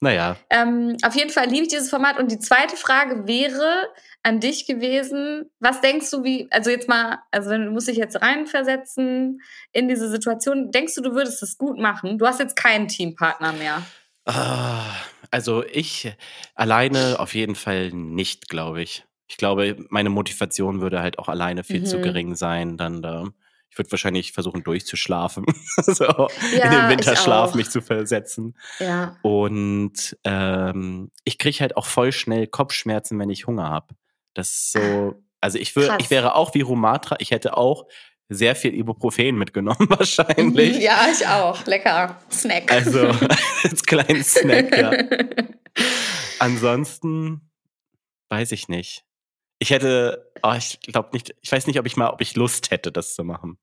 [0.00, 0.36] Naja.
[0.50, 2.18] Ähm, auf jeden Fall liebe ich dieses Format.
[2.18, 3.88] Und die zweite Frage wäre
[4.22, 5.50] an dich gewesen.
[5.58, 9.40] Was denkst du, wie, also jetzt mal, also wenn du musst dich jetzt reinversetzen
[9.72, 12.18] in diese Situation, denkst du, du würdest es gut machen?
[12.18, 13.82] Du hast jetzt keinen Teampartner mehr.
[14.26, 14.84] Ah,
[15.34, 16.16] also ich
[16.54, 19.04] alleine auf jeden Fall nicht, glaube ich.
[19.26, 21.86] Ich glaube, meine Motivation würde halt auch alleine viel mhm.
[21.86, 22.76] zu gering sein.
[22.76, 23.24] Dann da.
[23.68, 25.44] Ich würde wahrscheinlich versuchen, durchzuschlafen.
[25.76, 26.28] so ja,
[26.64, 28.56] in den Winterschlaf mich zu versetzen.
[28.78, 29.16] Ja.
[29.22, 33.96] Und ähm, ich kriege halt auch voll schnell Kopfschmerzen, wenn ich Hunger habe.
[34.34, 37.86] Das ist so, also ich würde, ich wäre auch wie Rumatra, ich hätte auch
[38.28, 40.78] sehr viel Ibuprofen mitgenommen, wahrscheinlich.
[40.78, 41.64] Ja, ich auch.
[41.66, 42.20] Lecker.
[42.30, 42.72] Snack.
[42.72, 43.08] Also
[43.62, 44.92] als kleinen Snack, ja.
[46.38, 47.50] Ansonsten
[48.30, 49.04] weiß ich nicht.
[49.58, 52.70] Ich hätte, oh, ich glaube nicht, ich weiß nicht, ob ich mal, ob ich Lust
[52.70, 53.58] hätte, das zu machen.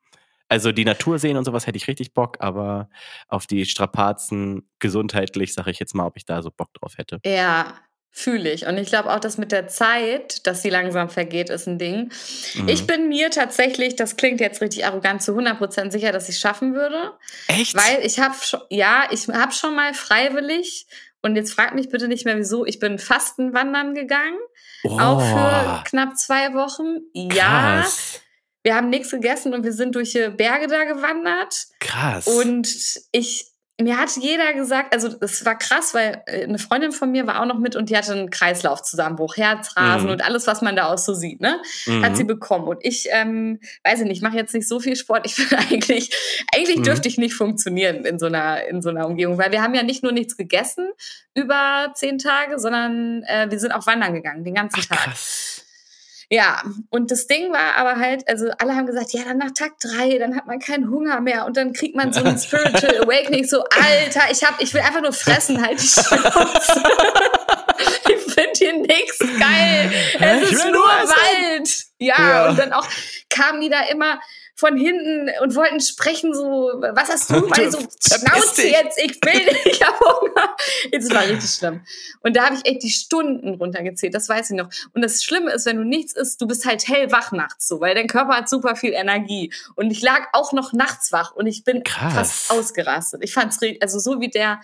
[0.47, 2.89] Also die Natur sehen und sowas hätte ich richtig Bock, aber
[3.27, 7.19] auf die Strapazen gesundheitlich sage ich jetzt mal, ob ich da so Bock drauf hätte.
[7.25, 7.73] Ja,
[8.13, 8.67] Fühle ich.
[8.67, 12.11] Und ich glaube auch, dass mit der Zeit, dass sie langsam vergeht, ist ein Ding.
[12.55, 12.67] Mhm.
[12.67, 16.41] Ich bin mir tatsächlich, das klingt jetzt richtig arrogant, zu 100% sicher, dass ich es
[16.41, 17.13] schaffen würde.
[17.47, 17.73] Echt?
[17.73, 20.87] Weil ich habe schon, ja, ich habe schon mal freiwillig,
[21.21, 24.39] und jetzt frag mich bitte nicht mehr wieso, ich bin Fastenwandern gegangen.
[24.83, 24.99] Oh.
[24.99, 27.01] Auch für knapp zwei Wochen.
[27.13, 27.81] Ja.
[27.81, 28.21] Krass.
[28.63, 31.67] Wir haben nichts gegessen und wir sind durch Berge da gewandert.
[31.79, 32.27] Krass.
[32.27, 32.67] Und
[33.11, 37.27] ich mir hat jeder gesagt, also es war krass, weil äh, eine Freundin von mir
[37.27, 40.13] war auch noch mit und die hatte einen Kreislaufzusammenbruch, Herzrasen mhm.
[40.13, 42.05] und alles, was man da auch so sieht, ne, mhm.
[42.05, 42.67] hat sie bekommen.
[42.67, 45.25] Und ich, ähm, weiß ich nicht, mache jetzt nicht so viel Sport.
[45.25, 46.15] Ich finde eigentlich,
[46.55, 46.83] eigentlich mhm.
[46.83, 49.83] dürfte ich nicht funktionieren in so einer in so einer Umgebung, weil wir haben ja
[49.83, 50.89] nicht nur nichts gegessen
[51.33, 54.99] über zehn Tage, sondern äh, wir sind auch wandern gegangen den ganzen Ach, Tag.
[54.99, 55.60] Krass.
[56.33, 59.77] Ja, und das Ding war aber halt, also alle haben gesagt, ja, dann nach Tag
[59.81, 63.45] drei, dann hat man keinen Hunger mehr und dann kriegt man so ein Spiritual Awakening,
[63.45, 66.83] so, Alter, ich hab, ich will einfach nur fressen, halt die Schnauze.
[68.07, 69.91] ich finde hier nichts geil.
[70.21, 71.85] Es ist nur Wald.
[71.99, 72.87] Ja, ja, und dann auch
[73.29, 74.21] kamen die da immer,
[74.61, 77.33] von hinten und wollten sprechen, so, was hast du?
[77.49, 80.55] Weil so, Schnauze jetzt, ich will nicht, ich hab Hunger.
[80.91, 81.81] Jetzt war richtig schlimm.
[82.21, 84.69] Und da habe ich echt die Stunden runtergezählt, das weiß ich noch.
[84.93, 87.95] Und das Schlimme ist, wenn du nichts isst, du bist halt hellwach nachts so, weil
[87.95, 89.51] dein Körper hat super viel Energie.
[89.75, 92.13] Und ich lag auch noch nachts wach und ich bin Krass.
[92.13, 93.23] fast ausgerastet.
[93.23, 94.61] Ich fand's, also so wie der,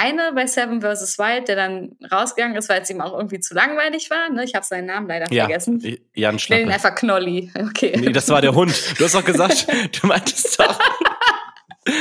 [0.00, 1.18] eine bei Seven vs.
[1.18, 4.30] Wild, der dann rausgegangen ist, weil es ihm auch irgendwie zu langweilig war.
[4.30, 4.44] Ne?
[4.44, 5.98] Ich habe seinen Namen leider ja, vergessen.
[6.14, 6.62] Jan Schlappe.
[6.62, 7.50] Ich ihn einfach Knolli.
[7.60, 7.94] Okay.
[7.98, 8.72] Nee, das war der Hund.
[8.98, 9.66] Du hast doch gesagt,
[10.00, 10.78] du meintest doch,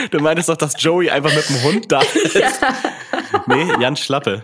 [0.10, 2.36] du meintest doch, dass Joey einfach mit dem Hund da ist.
[2.36, 2.52] Ja.
[3.46, 4.44] Nee, Jan Schlappe.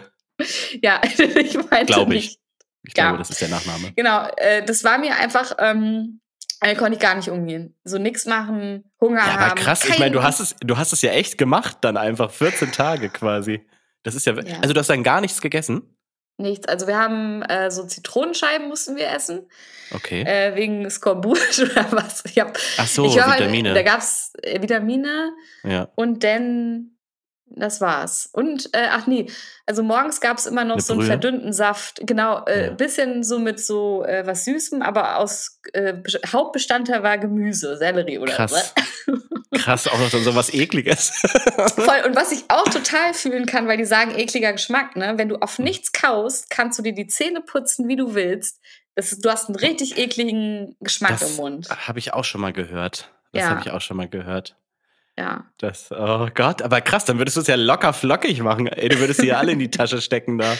[0.81, 2.37] Ja, ich meinte Glaube ich.
[2.83, 3.17] Ich glaube, ja.
[3.17, 3.93] das ist der Nachname.
[3.95, 6.19] Genau, äh, das war mir einfach, ähm,
[6.59, 7.75] damit konnte ich gar nicht umgehen.
[7.83, 9.59] So nichts machen, Hunger ja, aber haben.
[9.59, 12.71] krass, ich meine, du hast es, du hast es ja echt gemacht dann einfach 14
[12.71, 13.65] Tage quasi.
[14.03, 14.59] Das ist ja, ja.
[14.61, 15.95] also du hast dann gar nichts gegessen?
[16.37, 16.67] Nichts.
[16.67, 19.47] Also wir haben äh, so Zitronenscheiben mussten wir essen.
[19.91, 20.23] Okay.
[20.23, 22.25] Äh, wegen Skorbut oder was.
[22.25, 23.69] Ich hab, Ach so, ich Vitamine.
[23.69, 25.33] Halt, da gab's äh, Vitamine.
[25.63, 25.89] Ja.
[25.95, 26.94] Und dann
[27.47, 28.29] das war's.
[28.31, 29.27] Und, äh, ach nee,
[29.65, 31.07] also morgens gab es immer noch Eine so einen Brühe.
[31.07, 32.01] verdünnten Saft.
[32.03, 32.71] Genau, äh, ja.
[32.71, 35.95] bisschen so mit so äh, was Süßem, aber aus äh,
[36.27, 38.73] Hauptbestandteil war Gemüse, Sellerie oder Krass.
[39.05, 39.13] so.
[39.53, 41.09] Krass, auch noch so was Ekliges.
[41.75, 42.03] Voll.
[42.05, 45.13] Und was ich auch total fühlen kann, weil die sagen ekliger Geschmack, ne?
[45.17, 45.65] Wenn du auf hm.
[45.65, 48.59] nichts kaust, kannst du dir die Zähne putzen, wie du willst.
[48.95, 51.69] Das, du hast einen richtig ekligen Geschmack das im Mund.
[51.69, 53.11] Habe ich auch schon mal gehört.
[53.31, 53.49] Das ja.
[53.49, 54.55] habe ich auch schon mal gehört.
[55.17, 55.45] Ja.
[55.59, 58.67] Das, oh Gott, aber krass, dann würdest du es ja locker flockig machen.
[58.67, 60.55] Ey, du würdest sie ja alle in die Tasche stecken da.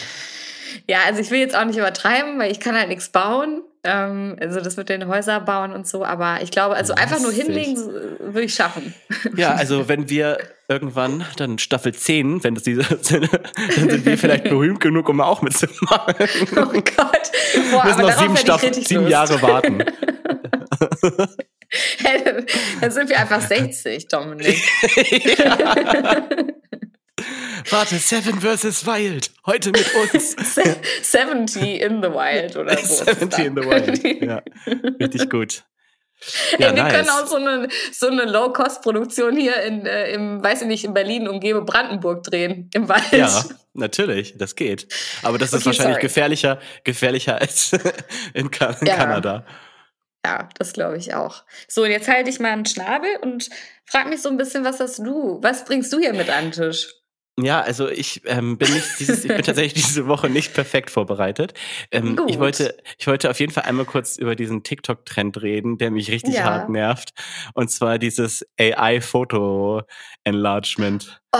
[0.88, 3.62] Ja, also ich will jetzt auch nicht übertreiben, weil ich kann halt nichts bauen.
[3.84, 7.32] Ähm, also das mit den Häuser bauen und so, aber ich glaube, also einfach nur
[7.32, 8.94] hinlegen würde ich schaffen.
[9.36, 10.38] Ja, also wenn wir
[10.68, 13.28] irgendwann dann Staffel 10, wenn das diese sind,
[13.76, 16.14] dann sind wir vielleicht berühmt genug, um auch mitzumachen.
[16.56, 17.30] Oh Gott.
[17.70, 19.84] Boah, müssen noch sieben Staffeln, sieben Jahre warten.
[22.80, 24.62] Dann sind wir einfach 60, Dominik.
[27.70, 28.86] Warte, Seven vs.
[28.86, 29.30] Wild.
[29.44, 30.36] Heute mit uns.
[31.02, 33.04] 70 in the Wild oder so.
[33.04, 34.22] 70 in the Wild.
[34.22, 34.42] Ja,
[35.00, 35.64] richtig gut.
[36.58, 36.94] Ja, Ey, wir nice.
[36.94, 40.94] können auch so eine, so eine Low-Cost-Produktion hier in, äh, im, weiß ich nicht, in
[40.94, 43.12] Berlin, umgebe Brandenburg drehen, im Wald.
[43.12, 43.44] Ja,
[43.74, 44.88] natürlich, das geht.
[45.22, 47.72] Aber das ist okay, wahrscheinlich gefährlicher, gefährlicher als
[48.34, 48.96] in, kan ja.
[48.96, 49.44] Kanada.
[50.26, 51.44] Ja, das glaube ich auch.
[51.68, 53.48] So, und jetzt halte ich mal einen Schnabel und
[53.84, 55.38] frag mich so ein bisschen, was hast du?
[55.40, 56.92] Was bringst du hier mit an den Tisch?
[57.38, 61.54] Ja, also ich ähm, bin nicht dieses, ich bin tatsächlich diese Woche nicht perfekt vorbereitet.
[61.92, 65.92] Ähm, ich wollte, ich wollte auf jeden Fall einmal kurz über diesen TikTok-Trend reden, der
[65.92, 66.42] mich richtig ja.
[66.42, 67.12] hart nervt.
[67.54, 71.22] Und zwar dieses AI-Foto-Enlargement.
[71.36, 71.38] Oh.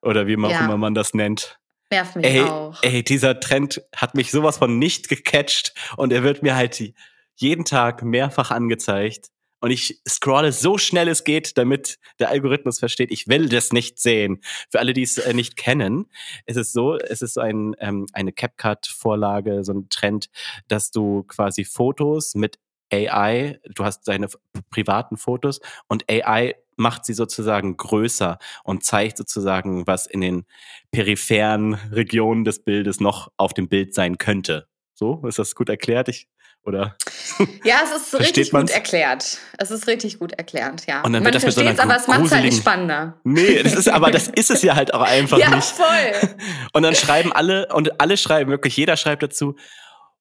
[0.00, 0.60] Oder wie man ja.
[0.60, 1.58] auch immer man das nennt.
[1.90, 2.82] Nervt mich ey, auch.
[2.82, 6.94] Ey, dieser Trend hat mich sowas von nicht gecatcht und er wird mir halt die
[7.36, 9.28] jeden Tag mehrfach angezeigt.
[9.60, 13.98] Und ich scrolle so schnell es geht, damit der Algorithmus versteht, ich will das nicht
[13.98, 14.40] sehen.
[14.70, 16.06] Für alle, die es äh, nicht kennen,
[16.44, 20.28] es ist so, es ist so ein, ähm, eine CapCut-Vorlage, so ein Trend,
[20.68, 22.58] dass du quasi Fotos mit
[22.92, 24.28] AI, du hast deine
[24.70, 30.44] privaten Fotos und AI macht sie sozusagen größer und zeigt sozusagen, was in den
[30.90, 34.68] peripheren Regionen des Bildes noch auf dem Bild sein könnte.
[34.94, 36.08] So, ist das gut erklärt?
[36.08, 36.28] Ich,
[36.66, 36.96] oder?
[37.64, 39.38] Ja, es ist richtig gut erklärt.
[39.58, 41.02] Es ist richtig gut erklärt, ja.
[41.02, 43.20] Und dann wird Man das versteht so aber es macht es halt nicht spannender.
[43.24, 45.68] Nee, das ist, aber das ist es ja halt auch einfach ja, nicht.
[45.68, 46.36] voll.
[46.72, 49.56] Und dann schreiben alle, und alle schreiben wirklich, jeder schreibt dazu,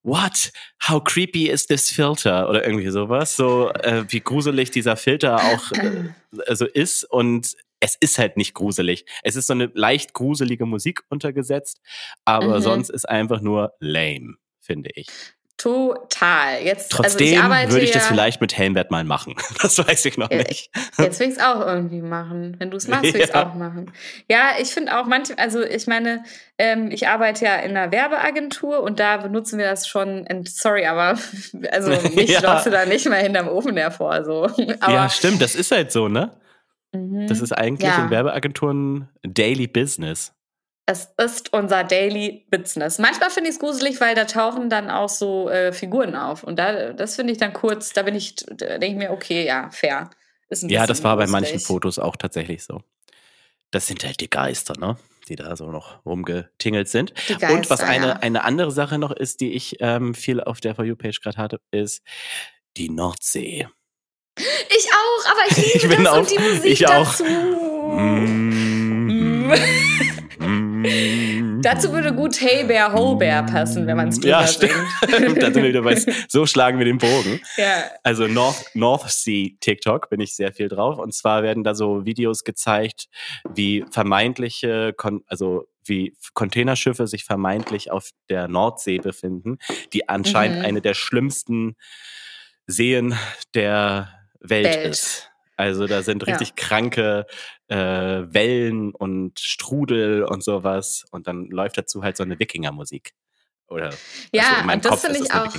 [0.03, 0.51] what?
[0.87, 2.49] How creepy is this filter?
[2.49, 3.35] Oder irgendwie sowas.
[3.35, 6.09] So, äh, wie gruselig dieser Filter auch äh,
[6.47, 7.03] also ist.
[7.03, 9.05] Und es ist halt nicht gruselig.
[9.23, 11.81] Es ist so eine leicht gruselige Musik untergesetzt,
[12.23, 12.61] aber mhm.
[12.61, 15.07] sonst ist einfach nur lame, finde ich.
[15.57, 16.61] Total.
[16.61, 19.35] Jetzt, Trotzdem also ich würde ich das vielleicht mit Helmbert mal machen.
[19.61, 20.69] Das weiß ich noch nicht.
[20.97, 22.55] Jetzt will ich es auch irgendwie machen.
[22.59, 23.47] Wenn du es machst, will ich es ja.
[23.47, 23.91] auch machen.
[24.29, 26.23] Ja, ich finde auch manchmal, also ich meine,
[26.57, 31.17] ähm, ich arbeite ja in einer Werbeagentur und da benutzen wir das schon, sorry, aber
[31.71, 32.61] also mich ja.
[32.61, 34.23] du da nicht mal hinterm Ofen hervor.
[34.25, 34.43] So.
[34.81, 36.31] Aber, ja, stimmt, das ist halt so, ne?
[36.91, 37.27] Mhm.
[37.27, 38.03] Das ist eigentlich ja.
[38.03, 40.33] in Werbeagenturen Daily Business.
[40.87, 42.99] Es ist unser Daily Business.
[42.99, 46.43] Manchmal finde ich es gruselig, weil da tauchen dann auch so äh, Figuren auf.
[46.43, 49.69] Und da, das finde ich dann kurz, da bin ich, denke ich mir, okay, ja,
[49.71, 50.11] fair.
[50.49, 52.81] ja, das war bei manchen Fotos auch tatsächlich so.
[53.71, 54.97] Das sind halt die Geister, ne?
[55.27, 57.15] Die da so noch rumgetingelt sind.
[57.27, 58.13] Geister, Und was eine, ja.
[58.17, 61.61] eine andere Sache noch ist, die ich ähm, viel auf der For You-Page gerade hatte,
[61.71, 62.03] ist
[62.77, 63.67] die Nordsee.
[64.37, 67.23] Ich auch, aber ich liebe ich das auch, und die Musik ich dazu.
[67.23, 67.97] Auch.
[67.97, 69.51] Mm.
[71.61, 74.73] Dazu würde gut Hey Bear, Ho Bear passen, wenn man es Ja, stimmt.
[75.01, 75.95] da sind wir wieder bei,
[76.27, 77.41] so schlagen wir den Bogen.
[77.57, 77.85] Ja.
[78.03, 80.97] Also North, North Sea TikTok bin ich sehr viel drauf.
[80.97, 83.07] Und zwar werden da so Videos gezeigt,
[83.53, 84.93] wie vermeintliche,
[85.27, 89.57] also wie Containerschiffe sich vermeintlich auf der Nordsee befinden,
[89.93, 90.65] die anscheinend mhm.
[90.65, 91.75] eine der schlimmsten
[92.67, 93.15] Seen
[93.53, 94.09] der
[94.39, 94.87] Welt, Welt.
[94.87, 95.31] ist.
[95.57, 96.55] Also da sind richtig ja.
[96.55, 97.25] kranke
[97.67, 101.05] äh, Wellen und Strudel und sowas.
[101.11, 103.13] Und dann läuft dazu halt so eine Wikingermusik.
[103.67, 103.91] Oder
[104.31, 105.53] ja, also in meinem und das finde ich auch.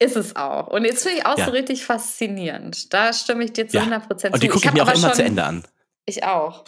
[0.00, 0.68] Ist es auch.
[0.68, 1.46] Und jetzt finde ich auch ja.
[1.46, 2.94] so richtig faszinierend.
[2.94, 3.82] Da stimme ich dir zu ja.
[3.82, 4.26] 100% zu.
[4.28, 5.64] Und die gucke ich, ich mir auch immer schon, zu Ende an.
[6.06, 6.64] Ich auch.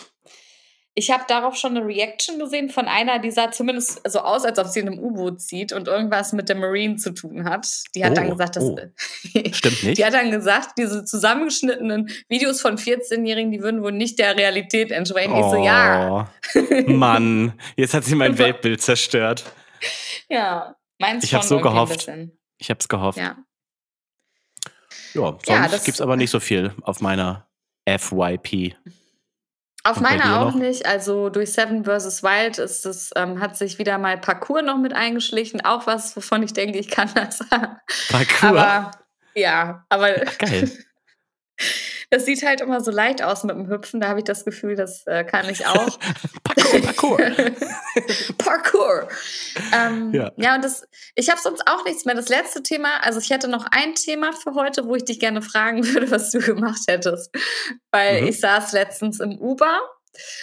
[0.95, 4.59] Ich habe darauf schon eine Reaction gesehen von einer, die sah zumindest so aus, als
[4.59, 7.67] ob sie in einem U-Boot zieht und irgendwas mit der Marine zu tun hat.
[7.95, 8.65] Die hat oh, dann gesagt, dass.
[8.65, 8.77] Oh.
[9.53, 9.99] Stimmt nicht.
[9.99, 14.91] Die hat dann gesagt, diese zusammengeschnittenen Videos von 14-Jährigen, die würden wohl nicht der Realität
[14.91, 15.33] entsprechen.
[15.33, 16.29] Oh, ich so, ja.
[16.55, 19.45] Oh, Mann, jetzt hat sie mein Weltbild zerstört.
[20.29, 22.11] Ja, meins Ich habe so gehofft.
[22.59, 23.19] Ich habe es gehofft.
[23.19, 23.37] Ja.
[25.15, 27.49] Ja, sonst ja, gibt es aber nicht so viel auf meiner
[27.87, 28.77] FYP.
[29.83, 30.55] Auf meiner auch noch?
[30.57, 30.87] nicht.
[30.87, 32.23] Also durch Seven vs.
[32.23, 35.63] Wild ist es, ähm, hat sich wieder mal Parcours noch mit eingeschlichen.
[35.63, 37.39] Auch was, wovon ich denke, ich kann das.
[38.11, 38.43] Parcours?
[38.43, 38.91] Aber
[39.35, 40.15] ja, aber.
[40.39, 40.71] Geil.
[42.11, 44.01] Das sieht halt immer so leicht aus mit dem Hüpfen.
[44.01, 45.99] Da habe ich das Gefühl, das äh, kann ich auch.
[46.45, 47.19] Parkour, Parkour.
[48.39, 49.09] Parkour.
[49.73, 50.33] Ähm, ja.
[50.37, 52.17] ja, und das, ich habe sonst auch nichts mehr.
[52.17, 55.41] Das letzte Thema, also ich hätte noch ein Thema für heute, wo ich dich gerne
[55.41, 57.35] fragen würde, was du gemacht hättest.
[57.93, 58.29] Weil mhm.
[58.29, 59.81] ich saß letztens im Uber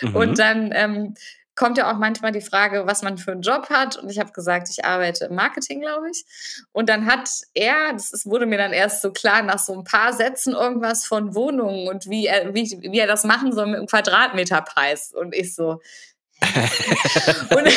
[0.01, 0.15] mhm.
[0.15, 1.15] und dann ähm,
[1.57, 3.97] kommt ja auch manchmal die Frage, was man für einen Job hat.
[3.97, 6.23] Und ich habe gesagt, ich arbeite im Marketing, glaube ich.
[6.71, 9.83] Und dann hat er, das ist, wurde mir dann erst so klar, nach so ein
[9.83, 13.79] paar Sätzen irgendwas von Wohnungen und wie er, wie, wie er das machen soll mit
[13.79, 15.11] dem Quadratmeterpreis.
[15.13, 15.81] Und ich so,
[17.49, 17.67] und,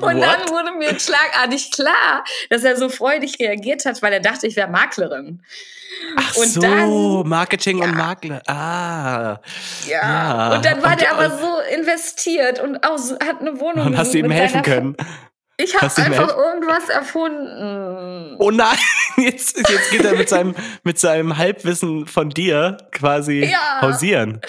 [0.02, 4.46] und dann wurde mir schlagartig klar, dass er so freudig reagiert hat, weil er dachte,
[4.46, 5.42] ich wäre Maklerin.
[6.16, 7.84] Ach und so, dann, Marketing ja.
[7.84, 8.42] und Makler.
[8.46, 9.40] Ah.
[9.86, 10.00] Ja.
[10.02, 10.54] ja.
[10.54, 13.86] Und dann war und, der aber so investiert und auch so, hat eine Wohnung.
[13.86, 14.96] Und hast du ihm helfen können?
[15.56, 18.36] Ich habe einfach irgendwas erfunden.
[18.38, 18.78] Oh nein,
[19.18, 23.82] jetzt, jetzt geht er mit seinem, mit seinem Halbwissen von dir quasi ja.
[23.82, 24.40] hausieren.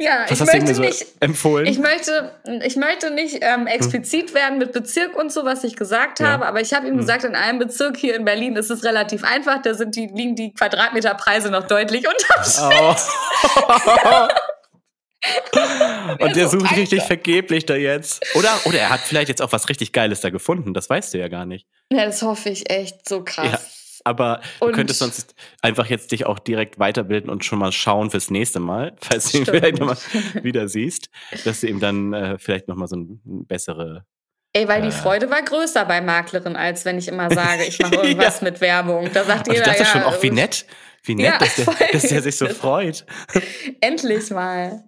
[0.00, 1.66] Ja, Was ich möchte so nicht empfohlen.
[1.66, 2.32] Ich möchte,
[2.64, 3.66] ich möchte nicht ähm, hm.
[3.66, 4.34] explizit hm.
[4.34, 6.28] werden mit Bezirk und so, was ich gesagt ja.
[6.28, 7.00] habe, aber ich habe ihm hm.
[7.00, 10.36] gesagt, in einem Bezirk hier in Berlin ist es relativ einfach, da sind die, liegen
[10.36, 14.28] die Quadratmeterpreise noch deutlich unterm oh.
[16.24, 18.24] Und der sucht richtig vergeblich da jetzt.
[18.36, 20.74] Oder, oder er hat vielleicht jetzt auch was richtig Geiles da gefunden.
[20.74, 21.66] Das weißt du ja gar nicht.
[21.90, 23.77] Ja, das hoffe ich echt so krass.
[23.98, 27.72] Ja aber und du könntest sonst einfach jetzt dich auch direkt weiterbilden und schon mal
[27.72, 29.98] schauen fürs nächste Mal, falls du ihn vielleicht nochmal
[30.42, 31.10] wieder siehst,
[31.44, 34.04] dass du ihm dann äh, vielleicht nochmal so eine bessere
[34.54, 34.92] Ey, weil die äh.
[34.92, 38.44] Freude war größer bei Maklerin, als wenn ich immer sage, ich mache irgendwas ja.
[38.44, 39.10] mit Werbung.
[39.12, 40.64] Da sagt jeder, das ist schon auch wie nett,
[41.02, 43.04] wie nett, ja, dass, der, dass der sich so freut.
[43.80, 44.84] Endlich mal.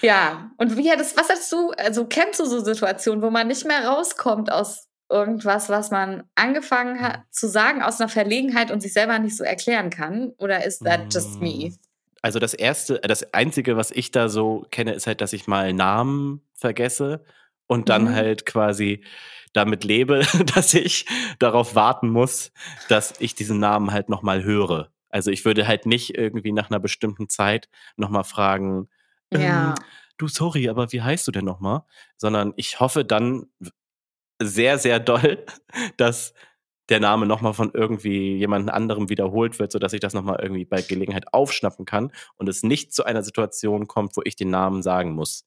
[0.00, 3.66] Ja, und wie hättest, was hast du, also kennst du so Situationen, wo man nicht
[3.66, 8.92] mehr rauskommt aus irgendwas, was man angefangen hat zu sagen aus einer Verlegenheit und sich
[8.92, 10.32] selber nicht so erklären kann?
[10.38, 11.72] Oder ist that just me?
[12.20, 15.72] Also das erste, das einzige, was ich da so kenne, ist halt, dass ich mal
[15.72, 17.24] Namen vergesse
[17.66, 18.14] und dann mhm.
[18.14, 19.04] halt quasi
[19.52, 21.06] damit lebe, dass ich
[21.38, 22.50] darauf warten muss,
[22.88, 24.90] dass ich diesen Namen halt nochmal höre.
[25.10, 28.88] Also ich würde halt nicht irgendwie nach einer bestimmten Zeit nochmal fragen,
[29.32, 29.70] ja.
[29.70, 29.74] Ähm,
[30.18, 31.82] du, sorry, aber wie heißt du denn nochmal?
[32.16, 33.46] Sondern ich hoffe dann
[34.40, 35.44] sehr, sehr doll,
[35.96, 36.34] dass
[36.88, 40.82] der Name nochmal von irgendwie jemand anderem wiederholt wird, sodass ich das nochmal irgendwie bei
[40.82, 45.12] Gelegenheit aufschnappen kann und es nicht zu einer Situation kommt, wo ich den Namen sagen
[45.12, 45.46] muss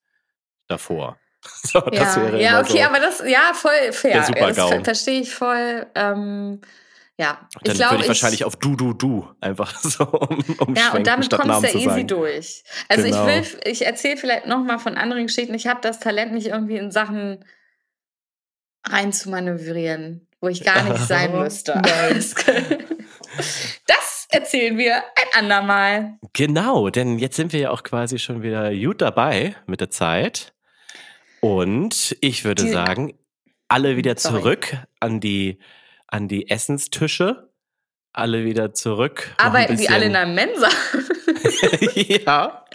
[0.67, 1.17] davor.
[1.63, 4.25] So, ja, ja okay, so aber das, ja, voll fair.
[4.53, 5.85] Das verstehe ich voll.
[5.95, 6.59] Ähm,
[7.17, 10.93] ja, ich dann würde ich, wahrscheinlich auf du, du, du einfach so um, um Ja,
[10.93, 12.63] und damit kommst du ja easy durch.
[12.89, 13.27] Also genau.
[13.27, 15.53] ich will, ich erzähle vielleicht nochmal von anderen Geschichten.
[15.53, 17.43] Ich habe das Talent nicht irgendwie in Sachen
[18.91, 21.81] reinzumanövrieren, wo ich gar nicht sein müsste.
[23.87, 26.17] das erzählen wir ein andermal.
[26.33, 30.53] Genau, denn jetzt sind wir ja auch quasi schon wieder gut dabei mit der Zeit.
[31.39, 33.13] Und ich würde die, sagen,
[33.67, 34.41] alle wieder sorry.
[34.41, 35.59] zurück an die
[36.07, 37.51] an die Essenstische.
[38.13, 39.35] Alle wieder zurück.
[39.37, 40.69] Arbeiten die alle in einer Mensa?
[41.93, 42.65] ja.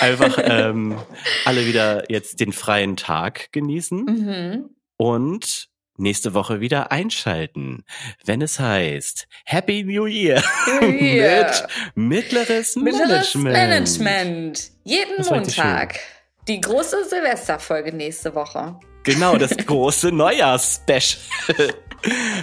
[0.00, 0.98] Einfach ähm,
[1.44, 4.04] alle wieder jetzt den freien Tag genießen.
[4.04, 4.70] Mhm.
[5.02, 7.84] Und nächste Woche wieder einschalten,
[8.24, 10.40] wenn es heißt Happy New Year,
[10.80, 13.52] mit mittleres, mittleres Management.
[13.52, 14.70] Management.
[14.84, 15.98] Jeden Montag.
[16.46, 18.78] Die große Silvesterfolge nächste Woche.
[19.02, 21.18] Genau, das große Neujahrs-Special.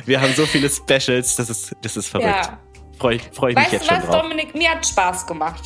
[0.06, 2.28] Wir haben so viele Specials, das ist, das ist verrückt.
[2.28, 2.60] Ja.
[2.98, 4.22] Freue ich, freu ich weißt mich jetzt schon was, drauf.
[4.24, 5.64] Dominik, mir hat Spaß gemacht.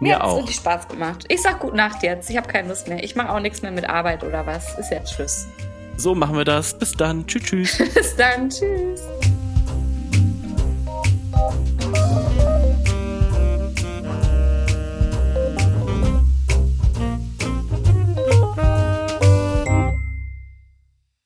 [0.00, 1.24] Mir, mir hat wirklich Spaß gemacht.
[1.28, 2.28] Ich sag gute Nacht jetzt.
[2.28, 3.04] Ich habe keine Lust mehr.
[3.04, 4.76] Ich mache auch nichts mehr mit Arbeit oder was.
[4.80, 5.46] Ist jetzt Schluss.
[5.96, 6.78] So machen wir das.
[6.78, 7.26] Bis dann.
[7.26, 7.78] Tschüss, tschüss.
[7.94, 8.50] Bis dann.
[8.50, 9.00] Tschüss.